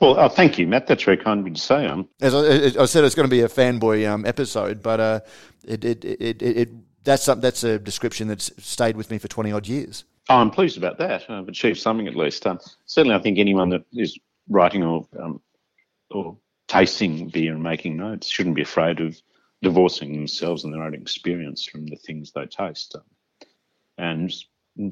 [0.00, 0.86] Well, oh, thank you, Matt.
[0.86, 1.86] That's very kind of you to say.
[1.86, 5.20] Um, as I, I said, it's going to be a fanboy um, episode, but uh,
[5.66, 6.68] it, it, it, it,
[7.04, 10.04] that's some, that's a description that's stayed with me for twenty odd years.
[10.30, 11.28] Oh, I'm pleased about that.
[11.28, 12.46] I've achieved something at least.
[12.46, 15.42] Um, certainly, I think anyone that is writing or um,
[16.10, 16.36] or
[16.66, 19.20] tasting beer and making notes shouldn't be afraid of
[19.60, 22.94] divorcing themselves and their own experience from the things they taste.
[22.94, 23.02] Um,
[23.98, 24.32] and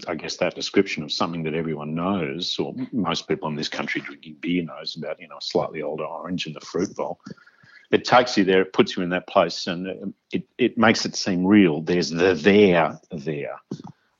[0.06, 4.00] I guess that description of something that everyone knows, or most people in this country
[4.00, 7.20] drinking beer knows about, you know, a slightly older orange in the fruit bowl.
[7.90, 11.16] It takes you there, it puts you in that place, and it, it makes it
[11.16, 11.80] seem real.
[11.80, 13.60] There's the there there.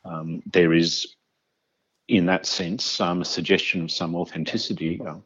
[0.04, 1.16] Um, there is,
[2.06, 5.00] in that sense, um, a suggestion of some authenticity.
[5.02, 5.22] Um,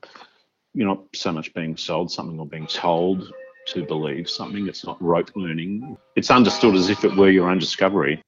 [0.74, 3.32] you're not so much being sold something or being told
[3.66, 4.66] to believe something.
[4.66, 5.96] It's not rote learning.
[6.16, 8.20] It's understood as if it were your own discovery.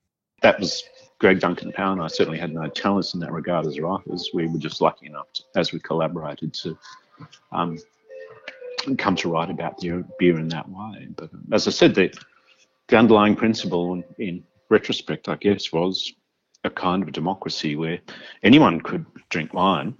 [0.42, 0.84] That was
[1.24, 4.28] Greg Duncan Powell and I certainly had no talents in that regard as writers.
[4.34, 6.76] We were just lucky enough, to, as we collaborated, to
[7.50, 7.78] um,
[8.98, 11.08] come to write about the beer in that way.
[11.16, 12.12] But as I said, the,
[12.88, 16.12] the underlying principle in, in retrospect, I guess, was
[16.62, 18.00] a kind of democracy where
[18.42, 19.94] anyone could drink wine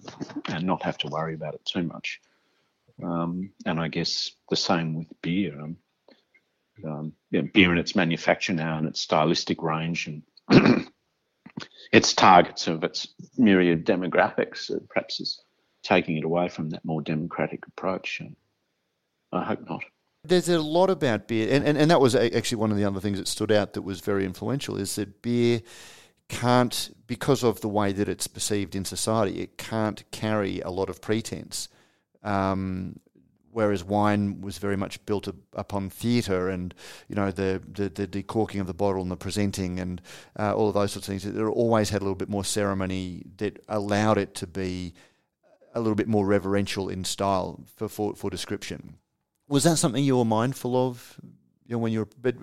[0.50, 2.20] and not have to worry about it too much.
[3.02, 5.58] Um, and I guess the same with beer.
[5.58, 5.78] Um,
[6.84, 10.06] um, know, beer in its manufacture now and its stylistic range
[10.50, 10.86] and
[11.94, 13.06] its targets of its
[13.38, 15.40] myriad demographics perhaps is
[15.84, 18.20] taking it away from that more democratic approach.
[19.32, 19.84] I hope not.
[20.24, 22.98] There's a lot about beer, and, and, and that was actually one of the other
[22.98, 25.60] things that stood out that was very influential is that beer
[26.28, 30.88] can't, because of the way that it's perceived in society, it can't carry a lot
[30.88, 31.68] of pretense.
[32.22, 32.98] Um,
[33.54, 36.74] whereas wine was very much built upon theatre and
[37.08, 40.02] you know the, the, the decorking of the bottle and the presenting and
[40.38, 41.24] uh, all of those sorts of things.
[41.24, 44.92] It always had a little bit more ceremony that allowed it to be
[45.72, 48.96] a little bit more reverential in style for for, for description.
[49.48, 51.20] Was that something you were mindful of?
[51.66, 52.36] You know, when you were, but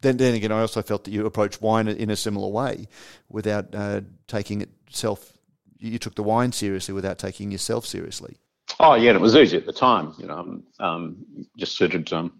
[0.00, 2.88] then, then again, I also felt that you approached wine in a similar way,
[3.28, 5.32] without uh, taking itself.
[5.78, 8.38] You took the wine seriously without taking yourself seriously.
[8.80, 10.14] Oh yeah, it was easy at the time.
[10.18, 12.32] You know, um, just suited um,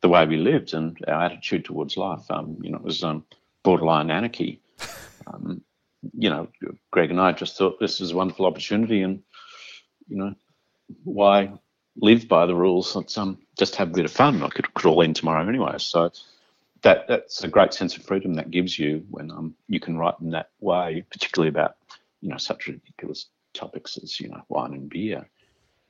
[0.00, 2.30] the way we lived and our attitude towards life.
[2.30, 3.24] Um, you know, it was um,
[3.62, 4.60] borderline anarchy.
[5.26, 5.62] Um,
[6.12, 6.48] you know,
[6.90, 9.22] Greg and I just thought this is a wonderful opportunity, and
[10.08, 10.34] you know,
[11.04, 11.52] why
[11.96, 12.94] live by the rules?
[12.94, 14.42] Let's um, just have a bit of fun.
[14.42, 15.76] I could, all end tomorrow anyway.
[15.78, 16.10] So
[16.82, 20.20] that that's a great sense of freedom that gives you when um, you can write
[20.20, 21.76] in that way, particularly about
[22.20, 25.28] you know such ridiculous topics as you know wine and beer.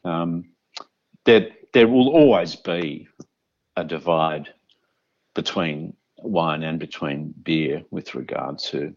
[0.04, 0.50] Um,
[1.24, 3.08] there, there will always be
[3.76, 4.48] a divide
[5.34, 8.94] between wine and between beer with regard to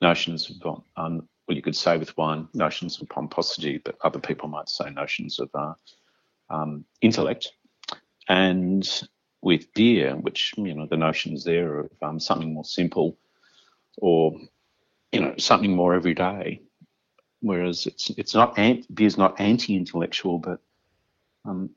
[0.00, 4.48] notions of, um, well, you could say with wine, notions of pomposity, but other people
[4.48, 5.74] might say notions of uh,
[6.50, 7.52] um, intellect.
[8.28, 8.88] And
[9.42, 13.16] with beer, which, you know, the notions there of um, something more simple
[13.98, 14.32] or,
[15.12, 16.60] you know, something more everyday.
[17.40, 18.56] Whereas it's it's not
[18.92, 20.60] beer's not anti-intellectual, but
[21.44, 21.70] um,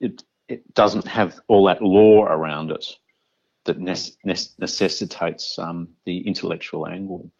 [0.00, 2.86] it it doesn't have all that lore around it
[3.66, 7.30] that necessitates um, the intellectual angle.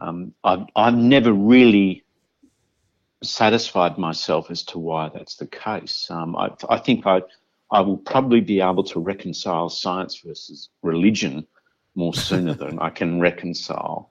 [0.00, 2.04] Um, I've, I've never really
[3.22, 6.06] satisfied myself as to why that's the case.
[6.10, 7.22] Um, I, I, think I,
[7.70, 11.46] I will probably be able to reconcile science versus religion
[11.94, 14.09] more sooner than I can reconcile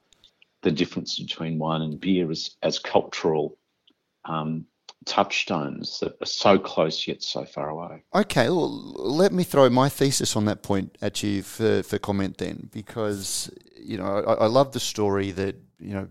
[0.62, 3.57] the difference between wine and beer as, as cultural
[4.26, 4.66] um,
[5.05, 8.03] touchstones that are so close yet so far away.
[8.14, 12.38] Okay, well, let me throw my thesis on that point at you for, for comment
[12.38, 16.07] then, because you know I, I love the story that you know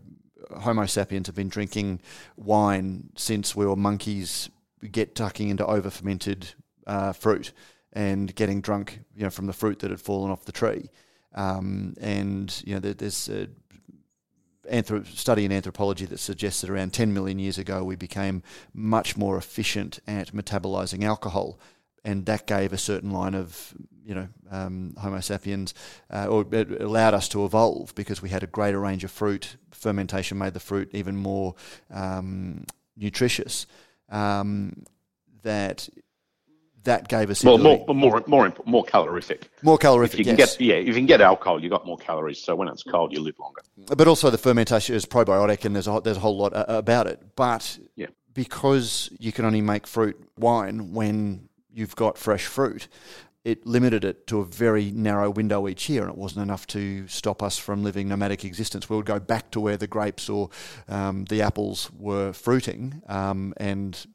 [0.59, 2.01] Homo sapiens have been drinking
[2.37, 4.49] wine since we were monkeys,
[4.91, 6.55] get tucking into over fermented
[6.87, 7.53] uh, fruit
[7.93, 10.91] and getting drunk, you know, from the fruit that had fallen off the tree.
[11.35, 13.49] Um, and you know, there, there's a
[14.71, 18.43] anthrop- study in anthropology that suggests that around 10 million years ago we became
[18.73, 21.59] much more efficient at metabolizing alcohol
[22.05, 25.75] and that gave a certain line of you know um, Homo sapiens,
[26.11, 29.57] uh, or it allowed us to evolve because we had a greater range of fruit.
[29.71, 31.55] Fermentation made the fruit even more
[31.91, 32.64] um,
[32.97, 33.66] nutritious.
[34.09, 34.85] Um,
[35.43, 35.89] that
[36.85, 39.49] that gave us more, more, more, more, more calorific.
[39.62, 40.14] More calorific.
[40.14, 40.57] If you can yes.
[40.57, 42.43] get, yeah, if you can get alcohol, you got more calories.
[42.43, 43.62] So when it's cold, you live longer.
[43.97, 47.07] But also the fermentation is probiotic, and there's a there's a whole lot uh, about
[47.07, 47.20] it.
[47.37, 48.07] But yeah.
[48.33, 52.89] because you can only make fruit wine when you've got fresh fruit,
[53.45, 57.07] it limited it to a very narrow window each year, and it wasn't enough to
[57.09, 58.91] stop us from living nomadic existence.
[58.91, 60.51] We would go back to where the grapes or
[60.89, 64.07] um, the apples were fruiting um, and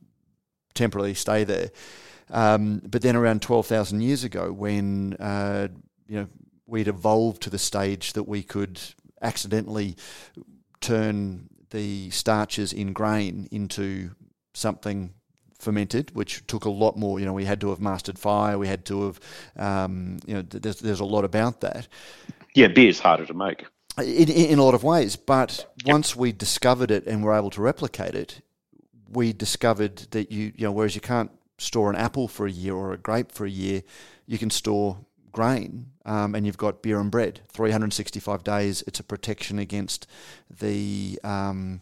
[0.73, 1.71] temporarily stay there.
[2.29, 5.67] Um, but then around 12,000 years ago, when uh,
[6.07, 6.27] you know
[6.65, 8.79] we'd evolved to the stage that we could
[9.21, 9.95] accidentally
[10.81, 14.11] turn the starches in grain into
[14.53, 15.13] something
[15.59, 17.19] fermented, which took a lot more.
[17.19, 18.59] You know, we had to have mastered fire.
[18.59, 19.19] We had to have,
[19.55, 21.87] um, you know, there's there's a lot about that.
[22.53, 23.65] Yeah, beer's harder to make.
[23.97, 25.93] In, in a lot of ways, but yep.
[25.93, 28.41] once we discovered it and were able to replicate it,
[29.07, 31.29] we discovered that you, you know, whereas you can't
[31.63, 33.81] store an apple for a year or a grape for a year,
[34.25, 34.97] you can store
[35.31, 37.41] grain um, and you've got beer and bread.
[37.49, 40.07] 365 days, it's a protection against
[40.49, 41.19] the.
[41.23, 41.81] Um,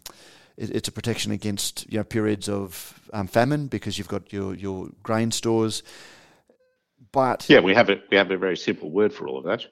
[0.58, 4.90] it's a protection against you know periods of um, famine because you've got your, your
[5.02, 5.82] grain stores.
[7.10, 9.66] But yeah, we have a we have a very simple word for all of that: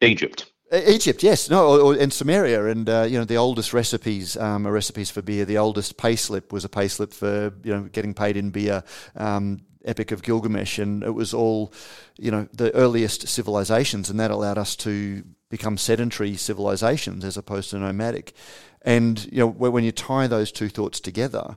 [0.00, 0.50] Egypt.
[0.72, 4.66] Egypt, yes, no, or, or, and Sumeria, and uh, you know the oldest recipes um,
[4.66, 5.44] are recipes for beer.
[5.44, 8.84] The oldest payslip was a payslip for you know getting paid in beer.
[9.16, 11.72] Um, Epic of Gilgamesh, and it was all,
[12.18, 17.70] you know, the earliest civilizations, and that allowed us to become sedentary civilizations as opposed
[17.70, 18.34] to nomadic.
[18.82, 21.56] And you know, when you tie those two thoughts together,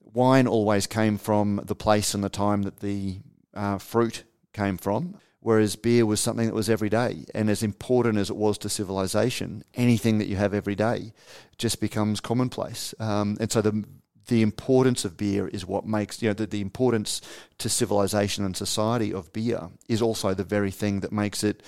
[0.00, 3.20] wine always came from the place and the time that the
[3.54, 7.24] uh, fruit came from, whereas beer was something that was every day.
[7.34, 11.12] And as important as it was to civilization, anything that you have every day
[11.58, 12.94] just becomes commonplace.
[12.98, 13.84] Um, and so the
[14.26, 17.20] the importance of beer is what makes you know the, the importance
[17.58, 21.62] to civilization and society of beer is also the very thing that makes it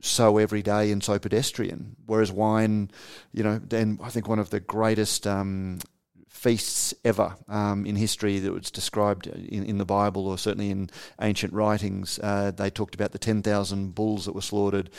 [0.00, 1.96] so everyday and so pedestrian.
[2.06, 2.90] Whereas wine,
[3.32, 5.80] you know, and I think one of the greatest um,
[6.28, 10.90] feasts ever um, in history that was described in, in the Bible or certainly in
[11.20, 12.18] ancient writings.
[12.22, 14.90] Uh, they talked about the 10,000 bulls that were slaughtered.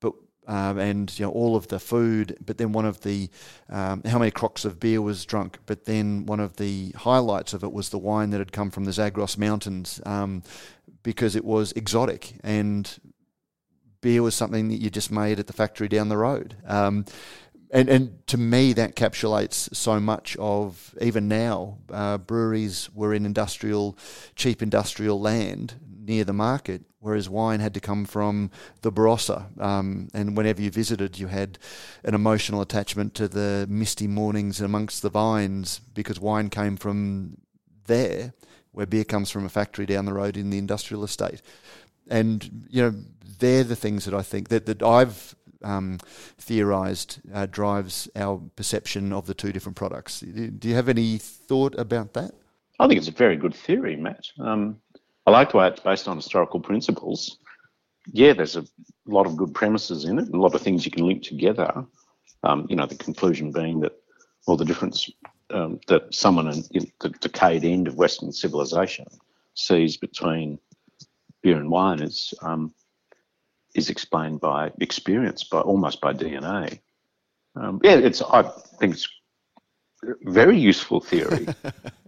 [0.00, 0.12] But
[0.46, 3.28] um, and you know all of the food, but then one of the
[3.68, 5.58] um, how many crocks of beer was drunk.
[5.66, 8.84] But then one of the highlights of it was the wine that had come from
[8.84, 10.44] the Zagros Mountains, um,
[11.02, 12.98] because it was exotic and
[14.00, 16.54] beer was something that you just made at the factory down the road.
[16.64, 17.06] Um,
[17.70, 21.78] and, and to me, that encapsulates so much of even now.
[21.90, 23.98] Uh, breweries were in industrial,
[24.34, 25.74] cheap industrial land
[26.06, 28.50] near the market, whereas wine had to come from
[28.82, 29.60] the Barossa.
[29.60, 31.58] Um, and whenever you visited, you had
[32.04, 37.38] an emotional attachment to the misty mornings amongst the vines because wine came from
[37.86, 38.32] there,
[38.72, 41.42] where beer comes from a factory down the road in the industrial estate.
[42.08, 42.94] And you know,
[43.38, 45.98] they're the things that I think that, that I've um,
[46.38, 50.20] theorized uh, drives our perception of the two different products.
[50.20, 52.32] Do you have any thought about that?
[52.78, 54.26] I think it's a very good theory, Matt.
[54.38, 54.78] Um,
[55.26, 57.38] I like the way it's based on historical principles.
[58.12, 58.64] yeah, there's a
[59.06, 61.84] lot of good premises in it, a lot of things you can link together.
[62.42, 63.92] Um, you know, the conclusion being that,
[64.46, 65.10] well, the difference
[65.50, 69.06] um, that someone in, in the decayed end of Western civilization
[69.54, 70.58] sees between
[71.42, 72.72] beer and wine is um,
[73.76, 76.80] is explained by experience, by almost by DNA.
[77.54, 78.42] Um, yeah, it's I
[78.78, 79.08] think it's
[80.22, 81.46] very useful theory,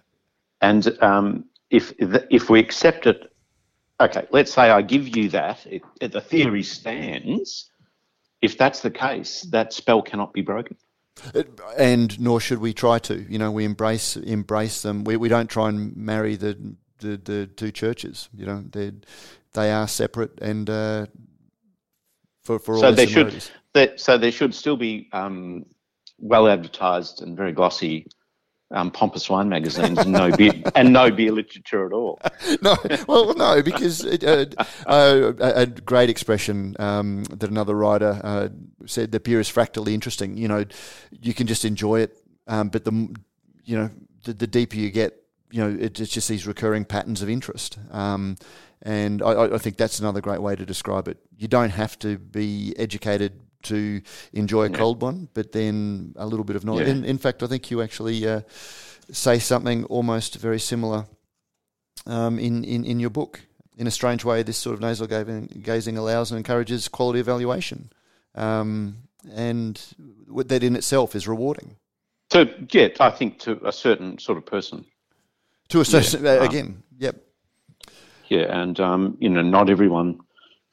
[0.60, 3.32] and um, if if we accept it,
[4.00, 7.70] okay, let's say I give you that, it, it, the theory stands.
[8.40, 10.76] If that's the case, that spell cannot be broken
[11.76, 13.26] and nor should we try to.
[13.28, 15.04] You know, we embrace embrace them.
[15.04, 16.56] We we don't try and marry the
[16.98, 18.28] the, the two churches.
[18.34, 18.92] You know, they
[19.52, 21.06] they are separate and uh,
[22.48, 23.44] for for all so they should.
[23.74, 25.66] That, so there should still be um,
[26.18, 28.06] well advertised and very glossy
[28.70, 32.20] um, pompous wine magazines and no beer and no beer literature at all.
[32.62, 32.76] No,
[33.06, 34.46] well, no, because uh,
[34.86, 38.48] uh, a, great expression um, that another writer uh,
[38.86, 40.64] said: "The beer is fractally interesting." You know,
[41.10, 42.92] you can just enjoy it, um, but the
[43.64, 43.90] you know
[44.24, 47.78] the, the, deeper you get, you know, it, it's just these recurring patterns of interest.
[47.90, 48.36] Um,
[48.82, 51.18] and I, I think that's another great way to describe it.
[51.36, 54.00] You don't have to be educated to
[54.32, 54.76] enjoy a yeah.
[54.76, 56.86] cold one, but then a little bit of knowledge.
[56.86, 56.94] Yeah.
[56.94, 58.42] In, in, fact, I think you actually uh,
[59.10, 61.06] say something almost very similar
[62.06, 63.40] um, in, in, in your book.
[63.76, 67.90] In a strange way, this sort of nasal gazing allows and encourages quality evaluation.
[68.34, 68.96] Um,
[69.34, 69.80] and
[70.34, 71.76] that in itself is rewarding.
[72.30, 74.84] So, yeah, I think to a certain sort of person.
[75.68, 76.44] To a certain, yeah.
[76.44, 77.16] Again, yep.
[78.28, 80.20] Yeah, and, um, you know, not everyone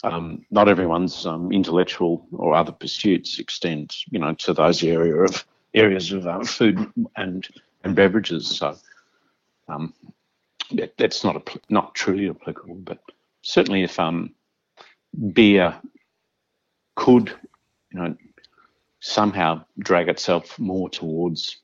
[0.03, 5.45] um, not everyone's um, intellectual or other pursuits extend, you know, to those area of
[5.74, 7.47] areas of uh, food and
[7.84, 8.47] and beverages.
[8.47, 8.76] So
[9.68, 9.93] um,
[10.72, 12.99] that, that's not a, not truly applicable, but
[13.41, 14.36] certainly if um,
[15.34, 15.76] beer
[16.95, 17.34] could,
[17.91, 18.16] you know,
[18.99, 21.58] somehow drag itself more towards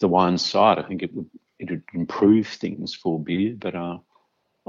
[0.00, 3.54] the wine side, I think it would it would improve things for beer.
[3.56, 3.98] But uh,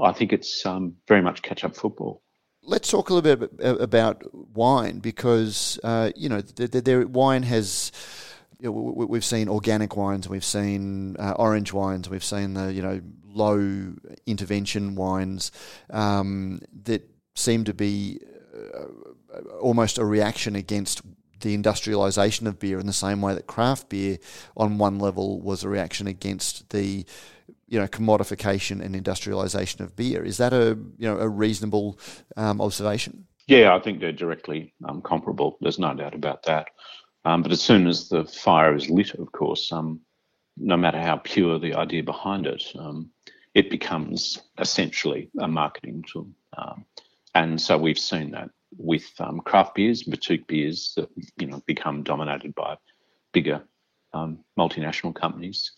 [0.02, 2.22] I think it's um, very much catch up football.
[2.62, 7.42] Let's talk a little bit about wine because uh, you know the, the, the wine
[7.44, 7.92] has.
[8.62, 13.94] We've seen organic wines, we've seen uh, orange wines, we've seen the you know low
[14.26, 15.50] intervention wines
[15.88, 18.20] um, that seem to be
[18.54, 18.84] uh,
[19.60, 21.00] almost a reaction against
[21.40, 24.18] the industrialization of beer in the same way that craft beer
[24.56, 27.04] on one level was a reaction against the
[27.70, 30.22] you know commodification and industrialization of beer.
[30.22, 31.98] Is that a you know a reasonable
[32.36, 33.26] um, observation?
[33.46, 35.56] Yeah, I think they're directly um, comparable.
[35.60, 36.68] There's no doubt about that.
[37.24, 40.00] Um, but as soon as the fire is lit, of course, um,
[40.56, 43.10] no matter how pure the idea behind it, um,
[43.54, 46.28] it becomes essentially a marketing tool.
[46.56, 46.84] Um,
[47.34, 49.12] and so we've seen that with
[49.44, 51.08] craft beers, boutique beers that
[51.38, 52.76] you know become dominated by
[53.32, 53.62] bigger
[54.58, 55.70] multinational companies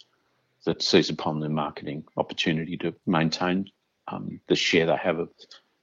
[0.64, 3.68] that seize upon the marketing opportunity to maintain
[4.08, 5.30] um, the share they have of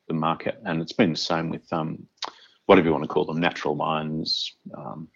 [0.07, 0.59] the market.
[0.65, 2.07] And it's been the same with um,
[2.65, 5.07] whatever you want to call them, natural wines, um,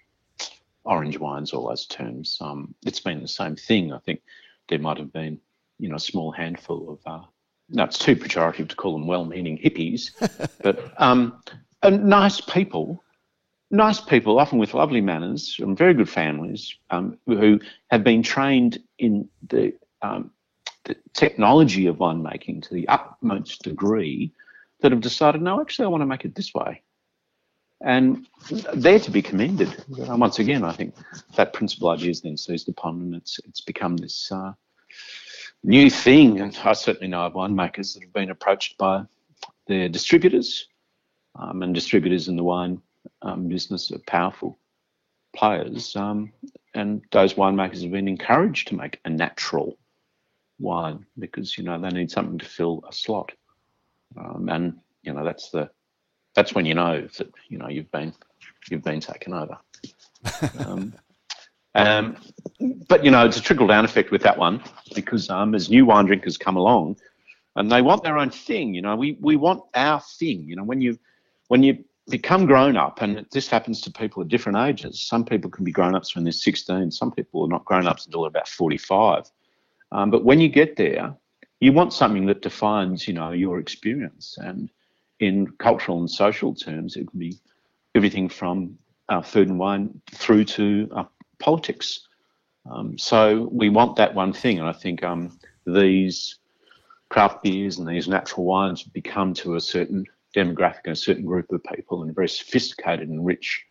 [0.83, 2.37] orange wines, all those terms.
[2.41, 3.93] Um, it's been the same thing.
[3.93, 4.21] I think
[4.69, 5.39] there might have been,
[5.79, 7.11] you know, a small handful of.
[7.11, 7.25] Uh,
[7.69, 10.11] no, it's too pejorative to call them well-meaning hippies,
[10.61, 11.41] but um,
[11.89, 13.03] nice people
[13.73, 17.59] nice people, often with lovely manners, from very good families, um, who
[17.89, 20.31] have been trained in the, um,
[20.85, 24.31] the technology of winemaking to the utmost degree,
[24.81, 26.81] that have decided, no, actually, I want to make it this way.
[27.81, 28.27] And
[28.75, 29.83] they're to be commended.
[29.97, 30.93] And once again, I think
[31.35, 34.53] that principal idea is then seized upon, and it's it's become this uh,
[35.63, 36.39] new thing.
[36.39, 39.03] And I certainly know of winemakers that have been approached by
[39.67, 40.67] their distributors
[41.35, 42.81] um, and distributors in the wine
[43.23, 44.57] um, business are powerful
[45.35, 46.31] players, um,
[46.73, 49.77] and those winemakers have been encouraged to make a natural
[50.59, 53.31] wine because you know they need something to fill a slot,
[54.17, 55.69] um, and you know that's the
[56.35, 58.13] that's when you know that you know you've been
[58.69, 59.57] you've been taken over.
[60.59, 60.93] um,
[61.75, 62.17] um,
[62.87, 64.61] but you know it's a trickle down effect with that one
[64.95, 66.97] because um, as new wine drinkers come along,
[67.55, 68.73] and they want their own thing.
[68.73, 70.43] You know, we we want our thing.
[70.47, 70.99] You know, when you
[71.47, 75.01] when you become grown up, and this happens to people at different ages.
[75.01, 78.05] Some people can be grown ups when they're 16, some people are not grown ups
[78.05, 79.29] until about 45.
[79.91, 81.15] Um, but when you get there,
[81.59, 84.37] you want something that defines, you know, your experience.
[84.39, 84.69] And
[85.19, 87.37] in cultural and social terms, it can be
[87.95, 88.77] everything from
[89.07, 91.03] uh, food and wine through to uh,
[91.39, 92.07] politics.
[92.69, 96.35] Um, so we want that one thing, and I think um, these
[97.09, 100.05] craft beers and these natural wines become to a certain
[100.35, 103.65] demographic and a certain group of people in a very sophisticated and rich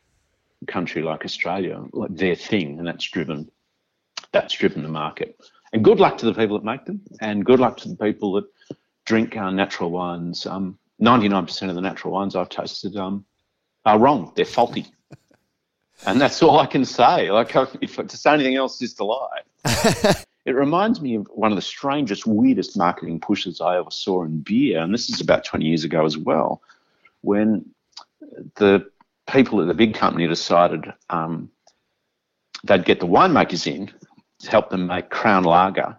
[0.66, 3.50] country like Australia, like their thing, and that's driven
[4.32, 5.38] that's driven the market.
[5.72, 8.32] And good luck to the people that make them, and good luck to the people
[8.34, 8.44] that
[9.04, 10.46] drink uh, natural wines.
[10.46, 13.24] Um, 99% of the natural wines I've tasted um,
[13.84, 14.32] are wrong.
[14.36, 14.86] They're faulty.
[16.06, 17.30] and that's all I can say.
[17.30, 19.40] Like, if to say anything else is to lie.
[20.44, 24.40] it reminds me of one of the strangest, weirdest marketing pushes I ever saw in
[24.40, 24.80] beer.
[24.80, 26.62] And this is about 20 years ago as well,
[27.20, 27.64] when
[28.56, 28.90] the
[29.30, 31.50] people at the big company decided um,
[32.64, 33.90] they'd get the winemakers in
[34.40, 35.96] to help them make Crown Lager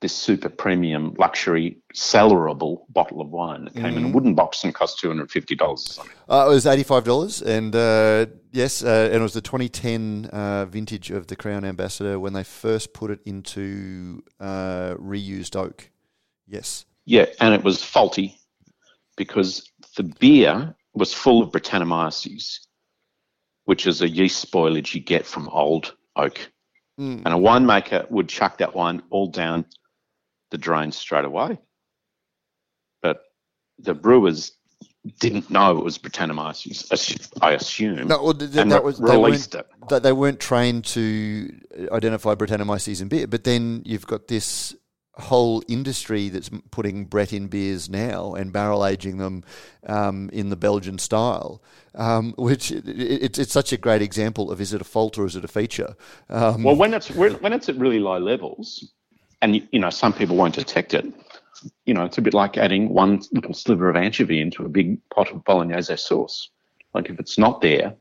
[0.00, 3.96] this super premium luxury cellarable bottle of wine that came mm.
[3.96, 4.12] in a mm.
[4.12, 5.98] wooden box and cost two hundred fifty dollars.
[6.28, 9.68] Uh, it was eighty five dollars, and uh, yes, uh, and it was the twenty
[9.68, 15.56] ten uh, vintage of the Crown Ambassador when they first put it into uh, reused
[15.56, 15.90] oak.
[16.46, 16.84] Yes.
[17.06, 18.38] Yeah, and it was faulty
[19.16, 22.58] because the beer was full of Brettanomyces,
[23.64, 26.50] which is a yeast spoilage you get from old oak.
[26.98, 27.22] Mm.
[27.24, 29.66] And a winemaker would chuck that wine all down
[30.50, 31.58] the drain straight away.
[33.02, 33.22] But
[33.78, 34.52] the brewers
[35.20, 38.08] didn't know it was Brettanomyces, I assume.
[38.08, 39.66] No, well, th- that was, released they it.
[39.88, 41.50] That they weren't trained to
[41.92, 43.26] identify Brettanomyces in beer.
[43.26, 44.74] But then you've got this
[45.18, 49.44] whole industry that's putting Brett in beers now and barrel aging them
[49.86, 51.62] um, in the Belgian style,
[51.94, 55.24] um, which it, it, it's such a great example of is it a fault or
[55.24, 55.94] is it a feature?
[56.28, 58.92] Um, well, when it's when it's at really low levels,
[59.42, 61.06] and you know some people won't detect it.
[61.84, 64.98] You know, it's a bit like adding one little sliver of anchovy into a big
[65.08, 66.50] pot of bolognese sauce.
[66.94, 67.94] Like if it's not there,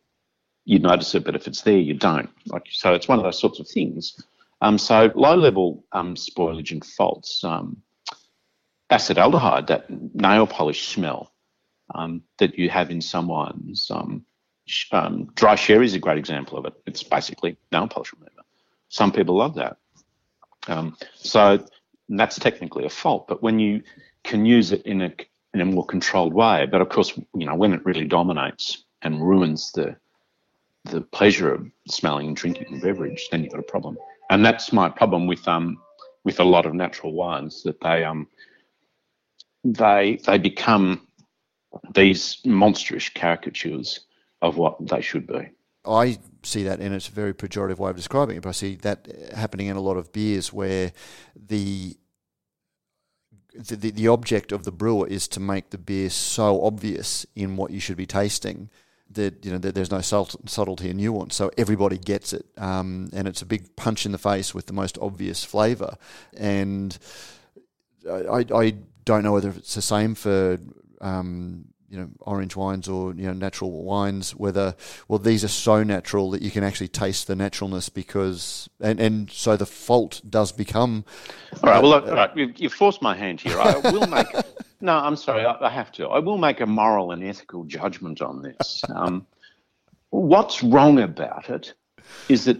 [0.65, 2.29] you notice it, but if it's there, you don't.
[2.47, 4.21] Like so, it's one of those sorts of things.
[4.61, 7.81] Um, so low level um, spoilage and faults, um,
[8.89, 11.33] acetaldehyde, that nail polish smell
[11.93, 13.91] um, that you have in some wines.
[13.91, 14.25] Um,
[14.65, 16.73] sh- um, dry sherry is a great example of it.
[16.86, 18.31] It's basically nail polish remover.
[18.89, 19.77] Some people love that.
[20.68, 21.66] Um, so
[22.09, 23.84] that's technically a fault, but when you
[24.24, 25.13] can use it in a
[25.53, 29.26] in a more controlled way, but of course, you know, when it really dominates and
[29.26, 29.95] ruins the
[30.86, 33.97] the pleasure of smelling and drinking a beverage, then you've got a problem.
[34.30, 35.78] And that's my problem with um
[36.24, 38.28] with a lot of natural wines that they um
[39.63, 41.07] they they become
[41.93, 44.01] these monstrous caricatures
[44.41, 45.49] of what they should be.
[45.88, 48.43] I see that, and it's a very pejorative way of describing it.
[48.43, 50.91] But I see that happening in a lot of beers where
[51.36, 51.97] the
[53.57, 57.71] the, the object of the brewer is to make the beer so obvious in what
[57.71, 58.69] you should be tasting
[59.11, 63.27] that you know that there's no subtlety and nuance, so everybody gets it, um, and
[63.27, 65.95] it's a big punch in the face with the most obvious flavour.
[66.36, 66.97] And
[68.09, 68.75] I, I
[69.05, 70.57] don't know whether it's the same for
[71.01, 74.75] um, you know orange wines or you know natural wines whether
[75.07, 79.29] well these are so natural that you can actually taste the naturalness because and and
[79.29, 81.05] so the fault does become
[81.63, 83.59] all right well look, all right you've, you've forced my hand here.
[83.59, 84.27] I will make
[84.81, 86.07] no i'm sorry I, I, have to.
[86.07, 88.83] I will make a moral and ethical judgment on this.
[88.89, 89.25] Um,
[90.09, 91.73] what's wrong about it
[92.29, 92.57] is that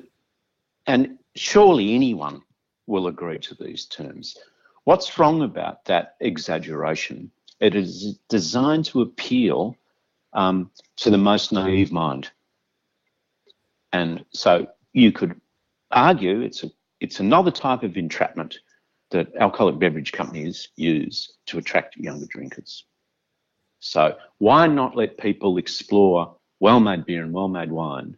[0.88, 2.42] and surely anyone
[2.88, 4.38] will agree to these terms
[4.84, 9.76] what's wrong about that exaggeration it is designed to appeal
[10.34, 12.30] um, to the most naive mind.
[13.94, 15.40] And so you could
[15.92, 18.60] argue it's a it's another type of entrapment
[19.12, 22.86] that alcoholic beverage companies use to attract younger drinkers.
[23.80, 28.18] So why not let people explore well-made beer and well-made wine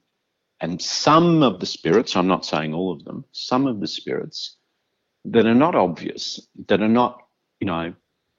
[0.60, 4.58] and some of the spirits, I'm not saying all of them, some of the spirits
[5.26, 7.22] that are not obvious, that are not,
[7.60, 7.94] you know,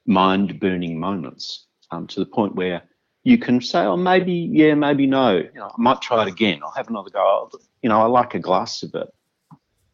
[0.08, 2.82] mind burning moments um, to the point where
[3.24, 5.36] you can say, oh, maybe, yeah, maybe no.
[5.36, 6.60] You know, I might try it again.
[6.62, 7.50] I'll have another go.
[7.82, 9.08] You know, I like a glass of it.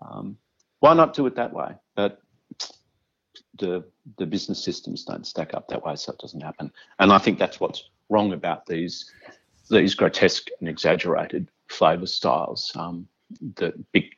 [0.01, 0.37] Um,
[0.81, 1.75] why not do it that way?
[1.97, 2.21] But
[3.59, 3.85] the
[4.19, 6.71] the business systems don't stack up that way, so it doesn't happen.
[6.99, 9.11] And I think that's what's wrong about these
[9.71, 12.71] these grotesque and exaggerated flavour styles.
[12.75, 13.09] Um,
[13.57, 13.75] that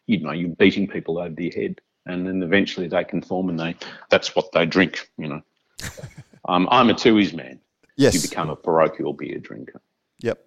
[0.07, 3.76] you know you're beating people over the head, and then eventually they conform and they
[4.11, 5.09] that's what they drink.
[5.18, 5.42] You know.
[6.49, 7.61] um, I'm a Tooheys man.
[7.97, 8.14] Yes.
[8.14, 9.81] You become a parochial beer drinker.
[10.20, 10.45] Yep.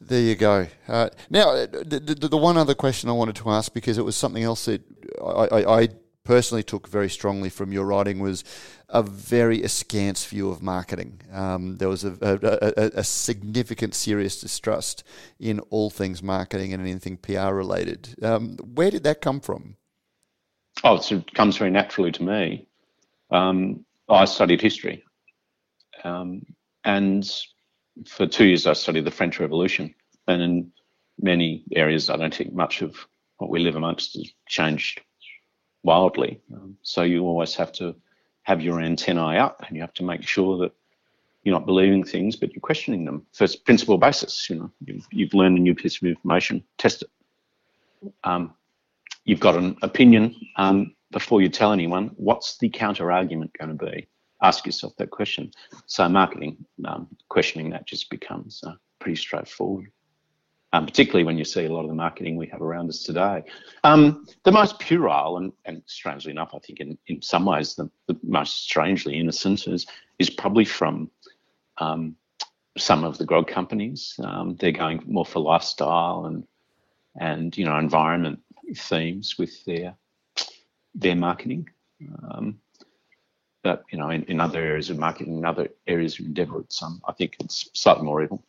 [0.00, 0.66] There you go.
[0.88, 4.16] Uh, now, the, the, the, one other question I wanted to ask, because it was
[4.16, 4.82] something else that
[5.22, 5.88] I, I, I,
[6.24, 8.42] personally took very strongly from your writing, was
[8.88, 11.20] a very askance view of marketing.
[11.32, 15.04] Um, there was a, a, a, significant, serious distrust
[15.38, 18.16] in all things marketing and anything PR related.
[18.24, 19.76] Um, where did that come from?
[20.82, 22.66] Oh, it comes very naturally to me.
[23.30, 25.04] Um, I studied history.
[26.04, 26.42] Um,
[26.84, 27.28] and
[28.06, 29.94] for two years, I studied the French Revolution.
[30.28, 30.72] And in
[31.20, 32.96] many areas, I don't think much of
[33.38, 35.00] what we live amongst has changed
[35.82, 36.40] wildly.
[36.52, 37.94] Um, so you always have to
[38.42, 40.72] have your antennae up and you have to make sure that
[41.42, 43.24] you're not believing things, but you're questioning them.
[43.32, 47.10] First principle basis, you know, you've, you've learned a new piece of information, test it.
[48.24, 48.54] Um,
[49.24, 52.10] you've got an opinion um, before you tell anyone.
[52.16, 54.06] What's the counter argument going to be?
[54.42, 55.50] Ask yourself that question.
[55.86, 59.90] So marketing, um, questioning that just becomes uh, pretty straightforward.
[60.74, 63.44] Um, particularly when you see a lot of the marketing we have around us today.
[63.82, 67.90] Um, the most puerile and, and, strangely enough, I think in, in some ways the,
[68.08, 69.86] the most strangely innocent is,
[70.18, 71.10] is probably from
[71.78, 72.14] um,
[72.76, 74.20] some of the grog companies.
[74.22, 76.46] Um, they're going more for lifestyle and
[77.18, 78.40] and you know environment
[78.74, 79.96] themes with their
[80.96, 81.68] their marketing.
[82.30, 82.60] Um,
[83.62, 86.82] but you know, in, in other areas of marketing, in other areas of endeavour, it's
[86.82, 88.44] um, I think it's slightly more evil.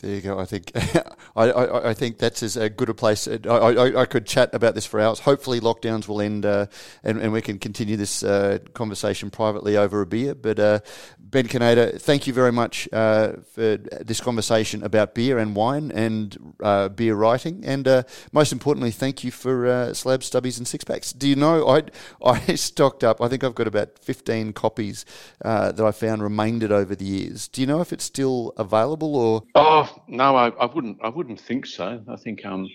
[0.00, 0.38] There you go.
[0.38, 0.70] I think
[1.36, 3.26] I, I, I, think that's as good a place.
[3.26, 5.18] I, I, I, could chat about this for hours.
[5.18, 6.66] Hopefully, lockdowns will end uh,
[7.02, 10.36] and, and we can continue this uh, conversation privately over a beer.
[10.36, 10.80] But uh,
[11.18, 16.54] Ben Canaider, thank you very much uh, for this conversation about beer and wine and
[16.62, 17.64] uh, beer writing.
[17.64, 21.12] And uh, most importantly, thank you for uh, slab stubbies and six packs.
[21.12, 21.82] Do you know, I,
[22.24, 25.04] I stocked up, I think I've got about 15 copies
[25.40, 27.48] that I found remaindered over the years.
[27.48, 29.42] Do you know if it's still available or?
[29.54, 32.02] Oh, no, I, I wouldn't, I wouldn't think so.
[32.08, 32.68] I think, um,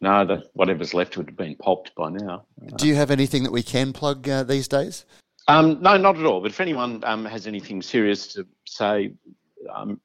[0.00, 2.44] no, the, whatever's left would have been pulped by now.
[2.76, 5.04] Do you have anything that we can plug uh, these days?
[5.48, 6.40] Um, no, not at all.
[6.40, 9.12] But if anyone um, has anything serious to say,
[9.74, 10.00] um,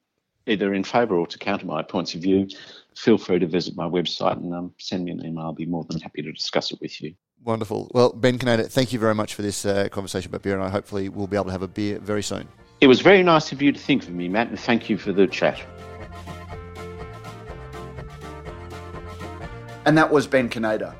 [0.46, 2.48] either in favour or to counter my points of view,
[2.96, 5.44] feel free to visit my website and um, send me an email.
[5.44, 7.14] I'll be more than happy to discuss it with you.
[7.44, 7.90] Wonderful.
[7.92, 10.68] Well, Ben Canaider, thank you very much for this uh, conversation about beer, and I
[10.68, 12.48] hopefully we'll be able to have a beer very soon.
[12.80, 15.12] It was very nice of you to think of me, Matt, and thank you for
[15.12, 15.60] the chat.
[19.84, 20.94] And that was Ben Canaider.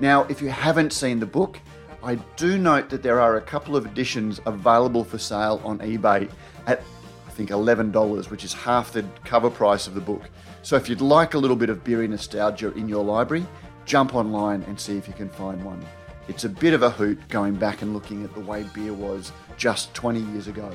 [0.00, 1.58] Now, if you haven't seen the book,
[2.02, 6.30] I do note that there are a couple of editions available for sale on eBay
[6.66, 6.82] at
[7.26, 10.22] I think $11, which is half the cover price of the book.
[10.62, 13.46] So if you'd like a little bit of beery nostalgia in your library,
[13.84, 15.84] jump online and see if you can find one.
[16.28, 19.32] It's a bit of a hoot going back and looking at the way beer was
[19.56, 20.70] just 20 years ago.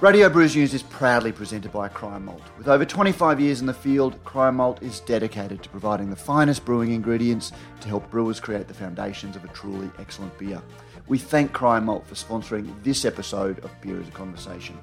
[0.00, 2.42] Radio Brews News is proudly presented by Cryer Malt.
[2.58, 6.64] With over 25 years in the field, Cryer Malt is dedicated to providing the finest
[6.64, 10.60] brewing ingredients to help brewers create the foundations of a truly excellent beer.
[11.06, 14.76] We thank Cryer Malt for sponsoring this episode of Beer is a Conversation.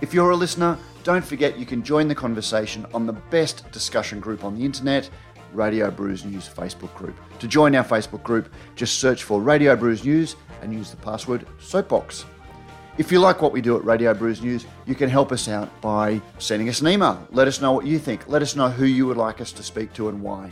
[0.00, 4.18] If you're a listener, don't forget you can join the conversation on the best discussion
[4.18, 5.08] group on the internet,
[5.52, 7.16] Radio Brews News Facebook group.
[7.38, 11.46] To join our Facebook group, just search for Radio Brews News and use the password
[11.60, 12.26] Soapbox.
[12.96, 15.68] If you like what we do at Radio Brews News, you can help us out
[15.80, 17.26] by sending us an email.
[17.32, 18.28] Let us know what you think.
[18.28, 20.48] Let us know who you would like us to speak to and why.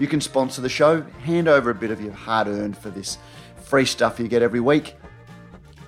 [0.00, 3.18] You can sponsor the show, hand over a bit of your hard earned for this
[3.62, 4.96] free stuff you get every week.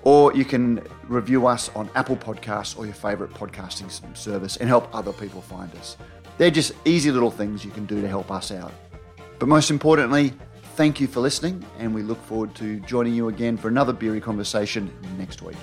[0.02, 4.88] Or you can review us on Apple Podcasts or your favourite podcasting service and help
[4.94, 5.96] other people find us.
[6.38, 8.72] They're just easy little things you can do to help us out.
[9.40, 10.32] But most importantly,
[10.78, 14.20] thank you for listening, and we look forward to joining you again for another beery
[14.20, 15.56] conversation next week.